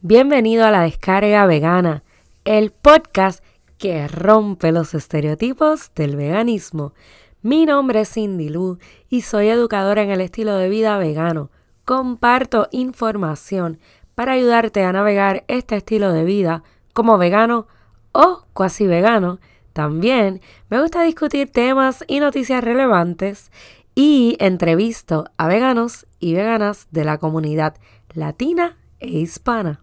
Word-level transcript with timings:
Bienvenido 0.00 0.64
a 0.64 0.70
la 0.70 0.82
descarga 0.82 1.44
vegana, 1.46 2.04
el 2.44 2.70
podcast 2.70 3.42
que 3.78 4.06
rompe 4.06 4.70
los 4.70 4.94
estereotipos 4.94 5.90
del 5.96 6.14
veganismo. 6.14 6.94
Mi 7.42 7.66
nombre 7.66 8.02
es 8.02 8.12
Cindy 8.12 8.48
Lu 8.48 8.78
y 9.08 9.22
soy 9.22 9.48
educadora 9.48 10.02
en 10.02 10.10
el 10.10 10.20
estilo 10.20 10.54
de 10.54 10.68
vida 10.68 10.98
vegano. 10.98 11.50
Comparto 11.84 12.68
información 12.70 13.80
para 14.14 14.34
ayudarte 14.34 14.84
a 14.84 14.92
navegar 14.92 15.42
este 15.48 15.74
estilo 15.74 16.12
de 16.12 16.22
vida 16.22 16.62
como 16.92 17.18
vegano 17.18 17.66
o 18.12 18.44
cuasi 18.52 18.86
vegano. 18.86 19.40
También 19.72 20.40
me 20.70 20.80
gusta 20.80 21.02
discutir 21.02 21.50
temas 21.50 22.04
y 22.06 22.20
noticias 22.20 22.62
relevantes 22.62 23.50
y 23.96 24.36
entrevisto 24.38 25.24
a 25.38 25.48
veganos 25.48 26.06
y 26.20 26.34
veganas 26.34 26.86
de 26.92 27.02
la 27.02 27.18
comunidad 27.18 27.74
latina 28.14 28.78
e 29.00 29.08
hispana. 29.08 29.82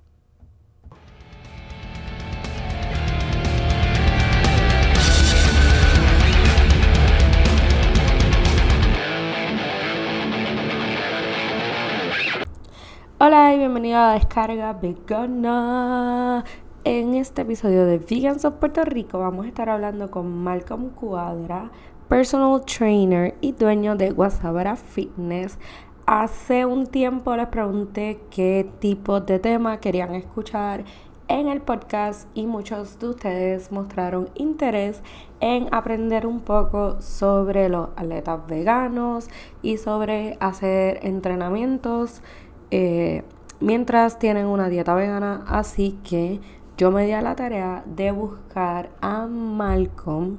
Hola 13.18 13.54
y 13.54 13.60
bienvenido 13.60 13.98
a 13.98 14.12
descarga 14.16 14.74
vegana. 14.74 16.44
En 16.84 17.14
este 17.14 17.44
episodio 17.44 17.86
de 17.86 17.98
Vegans 17.98 18.44
of 18.44 18.56
Puerto 18.56 18.84
Rico 18.84 19.20
vamos 19.20 19.46
a 19.46 19.48
estar 19.48 19.70
hablando 19.70 20.12
con 20.12 20.44
Malcolm 20.44 20.90
Cuadra, 20.90 21.72
personal 22.10 22.66
trainer 22.66 23.34
y 23.40 23.54
dueño 23.54 23.96
de 23.96 24.12
Guasabara 24.12 24.76
Fitness. 24.76 25.58
Hace 26.06 26.66
un 26.66 26.88
tiempo 26.88 27.38
les 27.38 27.48
pregunté 27.48 28.20
qué 28.30 28.70
tipo 28.80 29.22
de 29.22 29.40
tema 29.40 29.80
querían 29.80 30.14
escuchar 30.14 30.84
en 31.28 31.48
el 31.48 31.62
podcast 31.62 32.28
y 32.36 32.46
muchos 32.46 33.00
de 33.00 33.08
ustedes 33.08 33.72
mostraron 33.72 34.30
interés 34.36 35.02
en 35.40 35.68
aprender 35.72 36.28
un 36.28 36.42
poco 36.42 37.02
sobre 37.02 37.70
los 37.70 37.90
atletas 37.96 38.46
veganos 38.48 39.30
y 39.62 39.78
sobre 39.78 40.38
hacer 40.40 41.00
entrenamientos 41.02 42.22
eh, 42.72 43.24
mientras 43.60 44.20
tienen 44.20 44.48
una 44.48 44.70
dieta 44.70 44.96
vegana. 44.96 45.44
Así 45.48 46.00
que 46.04 46.40
yo 46.78 46.92
me 46.92 47.06
di 47.06 47.14
a 47.14 47.22
la 47.22 47.36
tarea 47.36 47.84
de 47.86 48.12
buscar 48.12 48.90
a 49.02 49.28
Malcolm 49.28 50.38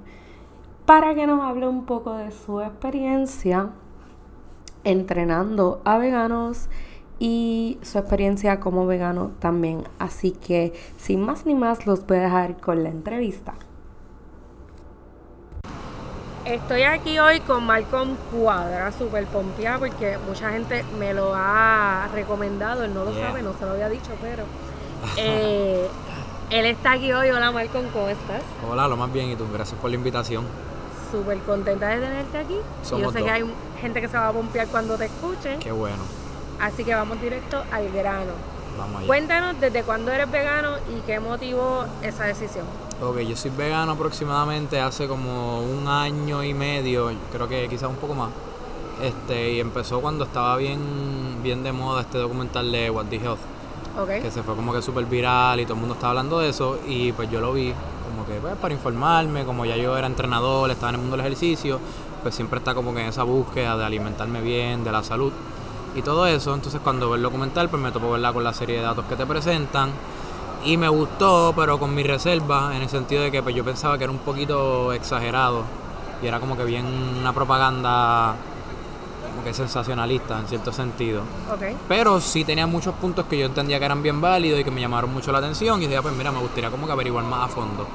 para 0.85 1.15
que 1.15 1.27
nos 1.27 1.43
hable 1.43 1.67
un 1.67 1.85
poco 1.85 2.15
de 2.15 2.31
su 2.31 2.61
experiencia 2.61 3.71
entrenando 4.85 5.81
a 5.85 5.99
veganos 5.99 6.69
y 7.19 7.79
su 7.83 7.99
experiencia 7.99 8.61
como 8.61 8.87
vegano 8.87 9.33
también. 9.41 9.85
Así 9.99 10.31
que 10.31 10.75
sin 10.97 11.23
más 11.23 11.47
ni 11.47 11.55
más 11.55 11.87
los 11.87 12.07
voy 12.07 12.19
a 12.19 12.23
dejar 12.23 12.61
con 12.61 12.83
la 12.83 12.91
entrevista. 12.91 13.55
Estoy 16.47 16.85
aquí 16.85 17.19
hoy 17.19 17.41
con 17.41 17.67
Malcolm 17.67 18.15
Cuadra, 18.31 18.93
super 18.93 19.27
pompeada 19.27 19.81
porque 19.81 20.17
mucha 20.29 20.53
gente 20.53 20.85
me 20.97 21.13
lo 21.13 21.33
ha 21.35 22.09
recomendado, 22.15 22.85
él 22.85 22.95
no 22.95 23.05
lo 23.05 23.13
sabe, 23.13 23.43
no 23.43 23.53
se 23.59 23.65
lo 23.65 23.73
había 23.73 23.89
dicho, 23.89 24.13
pero 24.23 24.45
eh, 25.17 25.89
él 26.51 26.67
está 26.67 26.93
aquí 26.93 27.13
hoy. 27.13 27.31
Hola 27.31 27.51
Malcolm, 27.51 27.89
¿cómo 27.89 28.09
estás? 28.09 28.43
Hola, 28.71 28.87
lo 28.87 28.97
más 28.97 29.13
bien, 29.13 29.29
¿y 29.31 29.35
tú? 29.35 29.45
Gracias 29.53 29.81
por 29.81 29.91
la 29.91 29.97
invitación. 29.97 30.45
Súper 31.11 31.39
contenta 31.41 31.89
de 31.89 31.99
tenerte 31.99 32.39
aquí. 32.39 32.59
Yo 32.97 33.11
sé 33.11 33.25
que 33.25 33.31
hay 33.31 33.45
gente 33.81 34.01
que 34.01 34.07
se 34.07 34.17
va 34.17 34.29
a 34.29 34.33
pompear 34.33 34.69
cuando 34.69 34.97
te 34.97 35.07
escuche. 35.07 35.59
Qué 35.59 35.73
bueno. 35.73 36.05
Así 36.61 36.85
que 36.85 36.95
vamos 36.95 37.21
directo 37.21 37.61
al 37.73 37.91
grano. 37.91 38.33
Vamos 38.79 38.99
allá. 38.99 39.07
Cuéntanos 39.09 39.61
desde 39.61 39.83
cuándo 39.83 40.13
eres 40.13 40.31
vegano 40.31 40.77
y 40.97 41.01
qué 41.07 41.19
motivó 41.19 41.87
esa 42.03 42.25
decisión. 42.25 42.67
Ok, 43.03 43.19
yo 43.21 43.37
soy 43.37 43.51
vegano 43.51 43.93
aproximadamente 43.93 44.81
hace 44.81 45.07
como 45.07 45.61
un 45.61 45.87
año 45.87 46.43
y 46.43 46.55
medio, 46.55 47.11
creo 47.31 47.47
que 47.47 47.69
quizás 47.69 47.91
un 47.91 47.97
poco 47.97 48.15
más. 48.15 48.31
Este, 49.03 49.53
y 49.53 49.61
empezó 49.61 50.01
cuando 50.01 50.25
estaba 50.25 50.57
bien, 50.57 50.81
bien 51.43 51.63
de 51.63 51.73
moda 51.73 52.01
este 52.01 52.17
documental 52.17 52.73
de 52.73 52.91
What 52.91 53.07
the 53.07 53.17
Health. 53.17 53.39
Okay. 54.03 54.23
Que 54.23 54.31
se 54.31 54.43
fue 54.43 54.57
como 54.57 54.73
que 54.73 54.81
súper 54.81 55.05
viral 55.05 55.61
y 55.61 55.65
todo 55.65 55.75
el 55.75 55.81
mundo 55.81 55.95
estaba 55.95 56.11
hablando 56.11 56.39
de 56.39 56.49
eso. 56.49 56.79
Y 56.87 57.13
pues 57.13 57.31
yo 57.31 57.43
lo 57.43 57.53
vi 57.53 57.75
como 58.09 58.27
que 58.27 58.41
pues, 58.41 58.57
para 58.57 58.73
informarme, 58.73 59.45
como 59.45 59.67
ya 59.67 59.77
yo 59.77 59.97
era 59.99 60.07
entrenador, 60.07 60.71
estaba 60.71 60.89
en 60.89 60.95
el 60.95 61.01
mundo 61.03 61.19
del 61.19 61.27
ejercicio, 61.27 61.79
pues 62.23 62.35
siempre 62.35 62.59
está 62.59 62.75
como 62.75 62.95
que 62.95 63.03
en 63.03 63.09
esa 63.09 63.25
búsqueda 63.25 63.77
de 63.77 63.85
alimentarme 63.85 64.41
bien, 64.41 64.85
de 64.85 64.93
la 64.93 65.05
salud 65.05 65.33
y 65.95 66.01
todo 66.01 66.27
eso. 66.27 66.55
Entonces 66.55 66.81
cuando 66.83 67.09
veo 67.09 67.17
el 67.17 67.23
documental, 67.23 67.69
pues 67.69 67.83
me 67.83 67.93
topo 67.93 68.11
verla 68.11 68.33
con 68.33 68.43
la 68.43 68.55
serie 68.55 68.77
de 68.77 68.83
datos 68.83 69.05
que 69.05 69.17
te 69.17 69.27
presentan 69.27 69.91
y 70.67 70.77
me 70.77 70.89
gustó, 70.89 71.53
pero 71.57 71.79
con 71.79 71.95
mi 71.95 72.03
reserva, 72.03 72.75
en 72.75 72.83
el 72.83 72.89
sentido 72.89 73.23
de 73.23 73.31
que 73.31 73.43
pues, 73.43 73.55
yo 73.55 73.65
pensaba 73.65 73.97
que 73.97 74.05
era 74.05 74.11
un 74.11 74.19
poquito 74.19 74.93
exagerado 74.93 75.63
y 76.23 76.27
era 76.27 76.41
como 76.41 76.57
que 76.57 76.65
bien 76.65 76.85
una 77.21 77.33
propaganda 77.33 78.35
como 79.31 79.45
que 79.45 79.55
sensacionalista 79.55 80.41
en 80.41 80.49
cierto 80.49 80.73
sentido. 80.73 81.23
Okay. 81.55 81.77
Pero 81.89 82.21
sí 82.21 82.45
tenía 82.45 82.67
muchos 82.67 82.95
puntos 82.95 83.27
que 83.27 83.39
yo 83.39 83.47
entendía 83.47 83.79
que 83.79 83.85
eran 83.85 84.03
bien 84.03 84.21
válidos 84.21 84.61
y 84.61 84.65
que 84.65 84.71
me 84.71 84.81
llamaron 84.81 85.13
mucho 85.13 85.31
la 85.31 85.39
atención 85.39 85.81
y 85.81 85.87
decía, 85.87 86.03
pues 86.03 86.15
mira, 86.15 86.33
me 86.33 86.41
gustaría 86.41 86.71
como 86.71 86.87
que 86.87 86.93
averiguar 86.93 87.25
más 87.25 87.45
a 87.45 87.49
fondo. 87.49 87.87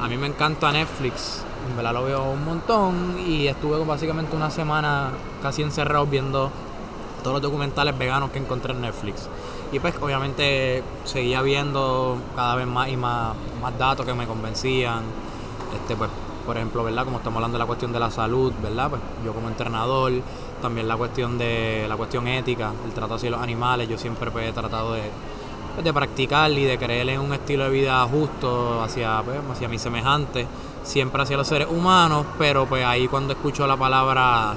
A 0.00 0.08
mí 0.08 0.16
me 0.16 0.26
encanta 0.26 0.72
Netflix, 0.72 1.42
en 1.68 1.76
verdad 1.76 1.92
lo 1.92 2.04
veo 2.04 2.24
un 2.30 2.44
montón 2.44 3.16
y 3.26 3.46
estuve 3.46 3.82
básicamente 3.84 4.34
una 4.34 4.50
semana 4.50 5.10
casi 5.42 5.62
encerrado 5.62 6.06
viendo 6.06 6.50
todos 7.22 7.34
los 7.34 7.42
documentales 7.42 7.96
veganos 7.96 8.30
que 8.30 8.38
encontré 8.38 8.72
en 8.72 8.80
Netflix. 8.80 9.28
Y 9.74 9.80
pues 9.80 9.92
obviamente 10.00 10.84
seguía 11.04 11.42
viendo 11.42 12.16
cada 12.36 12.54
vez 12.54 12.64
más 12.64 12.88
y 12.90 12.96
más, 12.96 13.34
más 13.60 13.76
datos 13.76 14.06
que 14.06 14.14
me 14.14 14.24
convencían. 14.24 15.02
Este, 15.74 15.96
pues, 15.96 16.10
por 16.46 16.56
ejemplo, 16.56 16.84
¿verdad? 16.84 17.04
Como 17.04 17.16
estamos 17.16 17.38
hablando 17.38 17.56
de 17.56 17.58
la 17.58 17.66
cuestión 17.66 17.92
de 17.92 17.98
la 17.98 18.08
salud, 18.08 18.52
¿verdad? 18.62 18.90
Pues 18.90 19.02
yo 19.24 19.32
como 19.32 19.48
entrenador, 19.48 20.12
también 20.62 20.86
la 20.86 20.96
cuestión 20.96 21.38
de 21.38 21.86
la 21.88 21.96
cuestión 21.96 22.28
ética, 22.28 22.70
el 22.86 22.92
trato 22.92 23.14
hacia 23.14 23.30
los 23.30 23.40
animales, 23.40 23.88
yo 23.88 23.98
siempre 23.98 24.30
pues, 24.30 24.48
he 24.48 24.52
tratado 24.52 24.92
de, 24.92 25.10
pues, 25.74 25.84
de 25.84 25.92
practicar 25.92 26.52
y 26.52 26.62
de 26.66 26.78
creer 26.78 27.08
en 27.08 27.20
un 27.20 27.32
estilo 27.32 27.64
de 27.64 27.70
vida 27.70 28.00
justo 28.04 28.80
hacia, 28.80 29.22
pues, 29.24 29.40
hacia 29.50 29.66
mis 29.66 29.82
semejantes, 29.82 30.46
siempre 30.84 31.20
hacia 31.20 31.36
los 31.36 31.48
seres 31.48 31.66
humanos, 31.68 32.24
pero 32.38 32.64
pues 32.66 32.84
ahí 32.84 33.08
cuando 33.08 33.32
escucho 33.32 33.66
la 33.66 33.76
palabra 33.76 34.54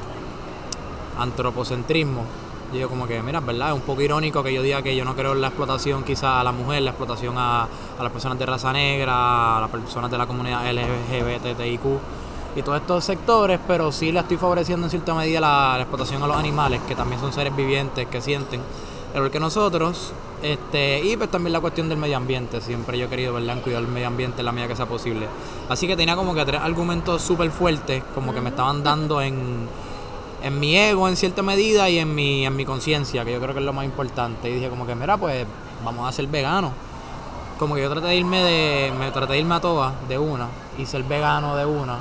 antropocentrismo, 1.18 2.24
yo 2.72 2.74
digo 2.74 2.90
como 2.90 3.08
que, 3.08 3.22
mira, 3.22 3.40
¿verdad? 3.40 3.70
Es 3.70 3.76
un 3.76 3.82
poco 3.82 4.02
irónico 4.02 4.44
que 4.44 4.54
yo 4.54 4.62
diga 4.62 4.82
que 4.82 4.96
yo 4.96 5.06
no 5.06 5.16
creo 5.16 5.34
en 5.34 5.42
la 5.42 5.48
explotación 5.48 6.04
quizá 6.04 6.42
a 6.42 6.44
la 6.44 6.52
mujer, 6.52 6.82
la 6.82 6.92
explotación 6.92 7.36
a, 7.38 7.64
a 7.64 8.04
las 8.04 8.12
personas 8.12 8.38
de 8.38 8.46
raza 8.46 8.74
negra, 8.74 9.58
a 9.58 9.62
las 9.62 9.70
personas 9.70 10.12
de 10.12 10.18
la 10.18 10.28
comunidad 10.28 10.64
LGBTIQ 10.72 11.82
y 12.56 12.62
todos 12.64 12.82
estos 12.82 13.06
sectores, 13.06 13.60
pero 13.68 13.92
sí 13.92 14.12
le 14.12 14.20
estoy 14.20 14.38
favoreciendo 14.38 14.88
en 14.88 14.90
cierta 14.90 15.14
medida 15.14 15.40
la, 15.40 15.74
la, 15.78 15.82
explotación 15.82 16.24
a 16.24 16.28
los 16.28 16.38
animales, 16.38 16.82
que 16.88 16.96
también 16.96 17.22
son 17.22 17.32
seres 17.32 17.56
vivientes, 17.56 18.08
que 18.08 18.20
sienten, 18.20 18.62
igual 19.14 19.30
que 19.30 19.40
nosotros, 19.40 20.12
este, 20.42 21.02
y 21.04 21.18
pues 21.18 21.32
también 21.32 21.54
la 21.54 21.60
cuestión 21.60 21.90
del 21.90 21.98
medio 21.98 22.18
ambiente, 22.18 22.62
siempre 22.62 22.98
yo 22.98 23.06
he 23.06 23.10
querido, 23.10 23.34
¿verdad?, 23.34 23.62
cuidar 23.62 23.82
el 23.82 23.88
medio 23.88 24.08
ambiente 24.08 24.42
en 24.42 24.46
la 24.46 24.52
medida 24.52 24.68
que 24.68 24.76
sea 24.76 24.86
posible. 24.88 25.28
Así 25.70 25.88
que 25.88 25.96
tenía 25.96 26.16
como 26.16 26.34
que 26.34 26.46
tres 26.46 26.62
argumentos 26.62 27.22
súper 27.22 27.50
fuertes, 27.52 28.04
como 28.14 28.34
que 28.34 28.42
me 28.42 28.50
estaban 28.50 28.84
dando 28.84 29.22
en 29.22 29.68
en 30.42 30.60
mi 30.60 30.76
ego 30.78 31.08
en 31.08 31.16
cierta 31.16 31.42
medida 31.42 31.90
y 31.90 32.00
en 32.00 32.14
mi, 32.14 32.46
en 32.46 32.56
mi 32.56 32.66
conciencia, 32.66 33.26
que 33.26 33.34
yo 33.34 33.40
creo 33.40 33.54
que 33.54 33.60
es 33.60 33.66
lo 33.66 33.74
más 33.74 33.86
importante. 33.86 34.50
Y 34.50 34.56
dije 34.56 34.70
como 34.70 34.86
que, 34.86 34.96
mira, 34.96 35.18
pues 35.18 35.46
vamos 35.84 36.08
a 36.08 36.12
ser 36.12 36.28
veganos. 36.28 36.72
Como 37.58 37.76
que 37.76 37.82
yo 37.82 37.90
traté 37.90 38.08
de 38.08 38.16
irme 38.16 38.44
de, 38.44 38.94
me 38.98 39.12
traté 39.12 39.34
de 39.34 39.40
irme 39.40 39.56
a 39.56 39.60
todas 39.60 39.94
de 40.08 40.18
una 40.18 40.48
y 40.78 40.86
ser 40.86 41.04
vegano 41.04 41.56
de 41.56 41.66
una. 41.66 41.98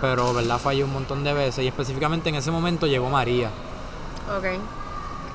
Pero 0.00 0.34
verdad 0.34 0.58
fallé 0.58 0.82
un 0.82 0.92
montón 0.92 1.22
de 1.22 1.32
veces 1.32 1.64
y 1.64 1.68
específicamente 1.68 2.28
en 2.28 2.34
ese 2.34 2.50
momento 2.50 2.88
llegó 2.88 3.08
María. 3.08 3.50
Ok. 4.36 4.58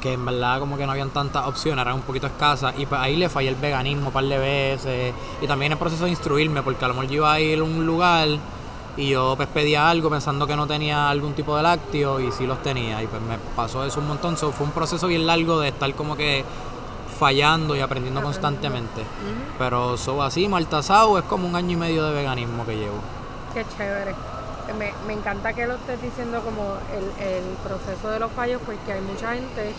Que 0.02 0.14
en 0.14 0.26
verdad 0.26 0.60
como 0.60 0.78
que 0.78 0.86
no 0.86 0.92
habían 0.92 1.12
tantas 1.12 1.48
opciones, 1.48 1.82
eran 1.82 1.96
un 1.96 2.02
poquito 2.02 2.28
escasas. 2.28 2.76
Y 2.78 2.86
pues 2.86 3.00
ahí 3.00 3.16
le 3.16 3.30
fallé 3.30 3.48
el 3.48 3.56
veganismo 3.56 4.08
un 4.08 4.14
par 4.14 4.26
de 4.26 4.38
veces. 4.38 5.14
Y 5.42 5.48
también 5.48 5.72
el 5.72 5.78
proceso 5.78 6.04
de 6.04 6.10
instruirme, 6.10 6.62
porque 6.62 6.84
a 6.84 6.90
lo 6.90 6.96
mejor 6.96 7.10
yo 7.10 7.16
iba 7.16 7.32
a 7.32 7.40
ir 7.40 7.60
a 7.60 7.64
un 7.64 7.86
lugar 7.86 8.28
y 8.98 9.10
yo 9.10 9.36
pues 9.38 9.48
pedía 9.48 9.90
algo 9.90 10.10
pensando 10.10 10.48
que 10.48 10.56
no 10.56 10.66
tenía 10.66 11.10
algún 11.10 11.34
tipo 11.34 11.56
de 11.56 11.64
lácteo 11.64 12.20
y 12.20 12.32
sí 12.32 12.48
los 12.48 12.62
tenía 12.64 13.02
y 13.04 13.08
pues 13.08 13.22
me 13.22 13.38
pasó 13.56 13.86
eso 13.86 14.00
un 14.00 14.08
montón. 14.08 14.38
So, 14.38 14.52
fue 14.52 14.66
un 14.66 14.72
proceso 14.72 15.08
bien 15.08 15.26
largo 15.28 15.60
de 15.60 15.70
estar 15.70 15.94
como 15.94 16.18
que 16.18 16.44
fallando 17.20 17.76
y 17.76 17.80
aprendiendo 17.80 18.22
constantemente. 18.22 19.04
Pero 19.58 19.96
eso 19.96 20.22
así, 20.22 20.48
Maltasau 20.48 21.18
es 21.18 21.24
como 21.24 21.48
un 21.48 21.56
año 21.56 21.72
y 21.72 21.76
medio 21.76 22.04
de 22.06 22.14
veganismo 22.14 22.66
que 22.66 22.76
llevo. 22.76 23.00
Qué 23.54 23.66
chévere. 23.78 24.16
Me, 24.78 24.94
me 25.08 25.14
encanta 25.14 25.54
que 25.54 25.66
lo 25.66 25.76
estés 25.76 26.02
diciendo 26.02 26.42
como 26.42 26.76
el, 26.94 27.26
el 27.26 27.44
proceso 27.64 28.10
de 28.10 28.20
los 28.20 28.32
fallos 28.34 28.62
porque 28.66 28.92
hay 28.92 29.02
mucha 29.02 29.34
gente 29.34 29.74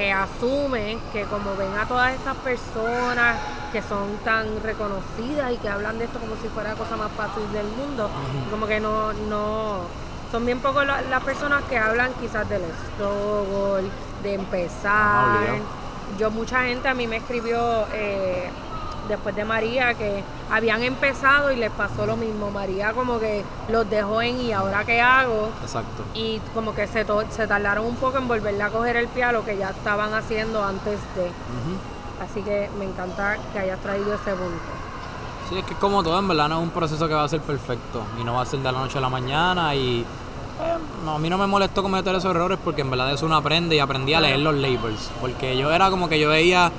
que 0.00 0.10
asume 0.10 0.96
que 1.12 1.24
como 1.24 1.54
ven 1.56 1.76
a 1.76 1.84
todas 1.84 2.14
estas 2.14 2.34
personas 2.38 3.36
que 3.70 3.82
son 3.82 4.16
tan 4.24 4.46
reconocidas 4.62 5.52
y 5.52 5.58
que 5.58 5.68
hablan 5.68 5.98
de 5.98 6.06
esto 6.06 6.18
como 6.18 6.36
si 6.36 6.48
fuera 6.48 6.70
la 6.70 6.74
cosa 6.74 6.96
más 6.96 7.12
fácil 7.12 7.42
del 7.52 7.66
mundo, 7.66 8.08
como 8.50 8.66
que 8.66 8.80
no, 8.80 9.12
no, 9.12 9.80
son 10.32 10.46
bien 10.46 10.58
pocos 10.60 10.86
las 10.86 11.22
personas 11.22 11.64
que 11.64 11.76
hablan 11.76 12.14
quizás 12.14 12.48
del 12.48 12.62
struggle, 12.94 13.90
de 14.22 14.34
empezar, 14.34 15.36
yo 16.18 16.30
mucha 16.30 16.62
gente 16.62 16.88
a 16.88 16.94
mí 16.94 17.06
me 17.06 17.16
escribió 17.16 17.86
eh, 17.92 18.48
después 19.06 19.36
de 19.36 19.44
María 19.44 19.92
que 19.92 20.24
habían 20.50 20.82
empezado 20.82 21.52
y 21.52 21.56
les 21.56 21.70
pasó 21.70 22.06
lo 22.06 22.16
mismo. 22.16 22.50
María 22.50 22.92
como 22.92 23.18
que 23.18 23.44
los 23.68 23.88
dejó 23.88 24.22
en 24.22 24.40
y 24.40 24.52
ahora 24.52 24.84
qué 24.84 25.00
hago. 25.00 25.50
Exacto. 25.62 26.04
Y 26.14 26.40
como 26.54 26.74
que 26.74 26.86
se, 26.86 27.06
se 27.30 27.46
tardaron 27.46 27.86
un 27.86 27.96
poco 27.96 28.18
en 28.18 28.28
volverle 28.28 28.62
a 28.62 28.70
coger 28.70 28.96
el 28.96 29.08
pie 29.08 29.24
a 29.24 29.32
lo 29.32 29.44
que 29.44 29.56
ya 29.56 29.70
estaban 29.70 30.14
haciendo 30.14 30.64
antes 30.64 30.98
de. 31.16 31.30
Así 32.22 32.42
que 32.42 32.68
me 32.78 32.84
encanta 32.84 33.38
que 33.52 33.58
hayas 33.58 33.80
traído 33.80 34.14
ese 34.14 34.32
punto. 34.32 34.60
Sí, 35.48 35.58
es 35.58 35.64
que 35.64 35.74
como 35.74 36.02
todo, 36.02 36.18
en 36.18 36.28
verdad 36.28 36.48
no 36.48 36.58
es 36.58 36.62
un 36.62 36.70
proceso 36.70 37.08
que 37.08 37.14
va 37.14 37.24
a 37.24 37.28
ser 37.28 37.40
perfecto 37.40 38.02
y 38.20 38.24
no 38.24 38.34
va 38.34 38.42
a 38.42 38.46
ser 38.46 38.60
de 38.60 38.70
la 38.70 38.78
noche 38.78 38.98
a 38.98 39.00
la 39.00 39.08
mañana 39.08 39.74
y 39.74 40.00
eh, 40.62 40.76
no, 41.04 41.16
a 41.16 41.18
mí 41.18 41.30
no 41.30 41.38
me 41.38 41.46
molestó 41.46 41.82
cometer 41.82 42.14
esos 42.14 42.30
errores 42.30 42.58
porque 42.62 42.82
en 42.82 42.90
verdad 42.90 43.10
eso 43.12 43.26
uno 43.26 43.36
aprende 43.36 43.74
y 43.74 43.78
aprendí 43.78 44.12
a 44.14 44.20
leer 44.20 44.40
los 44.40 44.54
labels. 44.54 45.10
Porque 45.20 45.56
yo 45.56 45.72
era 45.72 45.90
como 45.90 46.08
que 46.08 46.20
yo 46.20 46.28
veía, 46.28 46.70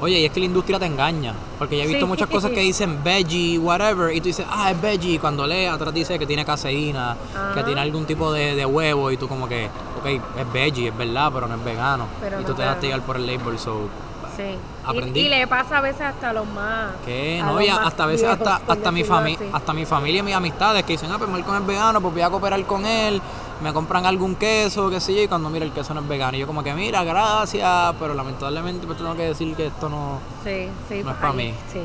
oye, 0.00 0.20
y 0.20 0.24
es 0.24 0.32
que 0.32 0.40
la 0.40 0.46
industria 0.46 0.78
te 0.78 0.86
engaña. 0.86 1.34
Porque 1.58 1.76
ya 1.76 1.84
he 1.84 1.86
visto 1.86 2.06
muchas 2.06 2.28
cosas 2.28 2.50
que 2.50 2.60
dicen 2.60 3.02
veggie, 3.02 3.58
whatever, 3.58 4.14
y 4.14 4.20
tú 4.20 4.28
dices, 4.28 4.46
ah, 4.50 4.70
es 4.70 4.80
veggie. 4.80 5.14
Y 5.14 5.18
cuando 5.18 5.46
lees, 5.46 5.70
atrás 5.70 5.92
dice 5.94 6.18
que 6.18 6.26
tiene 6.26 6.44
caseína, 6.44 7.16
que 7.54 7.62
tiene 7.62 7.80
algún 7.80 8.04
tipo 8.04 8.32
de, 8.32 8.64
huevo, 8.66 9.10
y 9.10 9.16
tú 9.16 9.28
como 9.28 9.48
que, 9.48 9.66
ok, 10.00 10.06
es 10.06 10.52
veggie, 10.52 10.88
es 10.88 10.96
verdad, 10.96 11.30
pero 11.32 11.46
no 11.48 11.54
es 11.54 11.64
vegano. 11.64 12.06
y 12.40 12.44
tú 12.44 12.54
te 12.54 12.62
das 12.62 12.80
llegar 12.80 13.02
por 13.02 13.16
el 13.16 13.26
label, 13.26 13.58
so 13.58 13.88
Sí. 14.36 14.56
Aprendí. 14.84 15.20
Y, 15.20 15.28
le 15.28 15.46
pasa 15.46 15.78
a 15.78 15.80
veces 15.80 16.02
hasta 16.02 16.32
los 16.32 16.46
más. 16.46 16.92
¿Qué? 17.04 17.40
No, 17.44 17.60
y 17.60 17.68
hasta 17.68 18.04
a 18.04 18.06
veces 18.06 18.28
hasta, 18.28 18.60
hasta 18.66 18.92
mi 18.92 19.02
familia, 19.02 19.48
hasta 19.52 19.72
mi 19.72 19.86
familia 19.86 20.20
y 20.20 20.22
mis 20.22 20.34
amistades 20.34 20.84
que 20.84 20.92
dicen, 20.92 21.10
ah, 21.10 21.18
pues 21.18 21.30
con 21.44 21.56
es 21.56 21.66
vegano, 21.66 22.00
pues 22.00 22.14
voy 22.14 22.22
a 22.22 22.30
cooperar 22.30 22.62
con 22.64 22.84
él, 22.84 23.20
me 23.62 23.72
compran 23.72 24.06
algún 24.06 24.36
queso, 24.36 24.90
qué 24.90 25.00
sé 25.00 25.14
yo, 25.14 25.22
y 25.22 25.28
cuando 25.28 25.50
mira 25.50 25.64
el 25.64 25.72
queso 25.72 25.94
no 25.94 26.00
es 26.00 26.08
vegano. 26.08 26.36
Y 26.36 26.40
yo 26.40 26.46
como 26.46 26.62
que, 26.62 26.74
mira, 26.74 27.02
gracias, 27.04 27.94
pero 27.98 28.14
lamentablemente 28.14 28.86
pues 28.86 28.98
tengo 28.98 29.16
que 29.16 29.24
decir 29.24 29.54
que 29.56 29.66
esto 29.66 29.88
no, 29.88 30.18
sí, 30.44 30.68
sí, 30.88 31.02
no 31.02 31.10
es 31.10 31.16
para 31.16 31.32
mí. 31.32 31.54
Sí, 31.72 31.80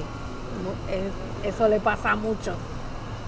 eso 1.44 1.68
le 1.68 1.80
pasa 1.80 2.16
mucho. 2.16 2.54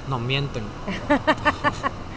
Nos 0.07 0.19
mienten. 0.19 0.63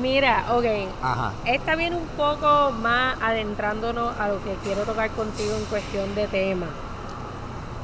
Mira, 0.00 0.46
ok. 0.50 0.64
Ajá. 1.02 1.32
Esta 1.44 1.76
viene 1.76 1.96
un 1.96 2.06
poco 2.08 2.72
más 2.72 3.16
adentrándonos 3.22 4.18
a 4.18 4.28
lo 4.28 4.42
que 4.42 4.54
quiero 4.64 4.82
tocar 4.82 5.10
contigo 5.10 5.54
en 5.56 5.64
cuestión 5.66 6.14
de 6.14 6.26
tema. 6.26 6.66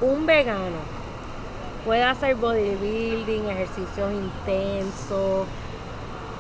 Un 0.00 0.26
vegano 0.26 0.94
puede 1.85 2.02
hacer 2.02 2.35
bodybuilding, 2.37 3.49
ejercicios 3.49 4.12
intensos, 4.12 5.46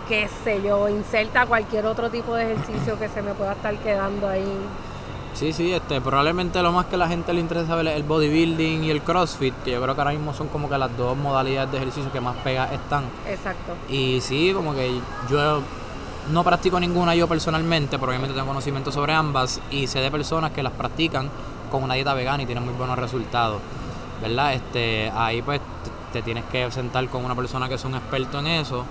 qué 0.08 0.28
sé 0.42 0.62
yo, 0.62 0.88
inserta 0.88 1.46
cualquier 1.46 1.86
otro 1.86 2.10
tipo 2.10 2.34
de 2.34 2.52
ejercicio 2.52 2.98
que 2.98 3.08
se 3.08 3.22
me 3.22 3.34
pueda 3.34 3.52
estar 3.52 3.76
quedando 3.76 4.28
ahí. 4.28 4.58
Sí, 5.34 5.52
sí, 5.52 5.72
este, 5.72 6.00
probablemente 6.00 6.62
lo 6.62 6.70
más 6.70 6.86
que 6.86 6.94
a 6.94 6.98
la 6.98 7.08
gente 7.08 7.32
le 7.32 7.40
interesa 7.40 7.66
saber 7.66 7.88
es 7.88 7.96
el 7.96 8.04
bodybuilding 8.04 8.84
y 8.84 8.90
el 8.90 9.02
crossfit, 9.02 9.52
que 9.64 9.72
yo 9.72 9.82
creo 9.82 9.94
que 9.94 10.00
ahora 10.00 10.12
mismo 10.12 10.32
son 10.32 10.46
como 10.46 10.70
que 10.70 10.78
las 10.78 10.96
dos 10.96 11.16
modalidades 11.16 11.72
de 11.72 11.78
ejercicio 11.78 12.12
que 12.12 12.20
más 12.20 12.36
pegas 12.36 12.70
están. 12.70 13.04
Exacto. 13.28 13.74
Y 13.88 14.20
sí, 14.20 14.52
como 14.54 14.74
que 14.74 15.00
yo 15.28 15.60
no 16.30 16.44
practico 16.44 16.78
ninguna 16.78 17.16
yo 17.16 17.26
personalmente, 17.26 17.98
pero 17.98 18.10
obviamente 18.10 18.34
tengo 18.34 18.46
conocimiento 18.46 18.92
sobre 18.92 19.12
ambas 19.12 19.60
y 19.72 19.88
sé 19.88 19.98
de 20.00 20.10
personas 20.10 20.52
que 20.52 20.62
las 20.62 20.72
practican 20.72 21.28
con 21.68 21.82
una 21.82 21.94
dieta 21.94 22.14
vegana 22.14 22.44
y 22.44 22.46
tienen 22.46 22.64
muy 22.64 22.74
buenos 22.74 22.96
resultados. 22.96 23.60
¿Verdad? 24.22 24.54
Este, 24.54 25.10
ahí 25.10 25.42
pues 25.42 25.60
te 26.12 26.22
tienes 26.22 26.44
que 26.44 26.70
sentar 26.70 27.08
con 27.08 27.24
una 27.24 27.34
persona 27.34 27.68
que 27.68 27.74
es 27.74 27.84
un 27.84 27.96
experto 27.96 28.38
en 28.38 28.46
eso. 28.46 28.84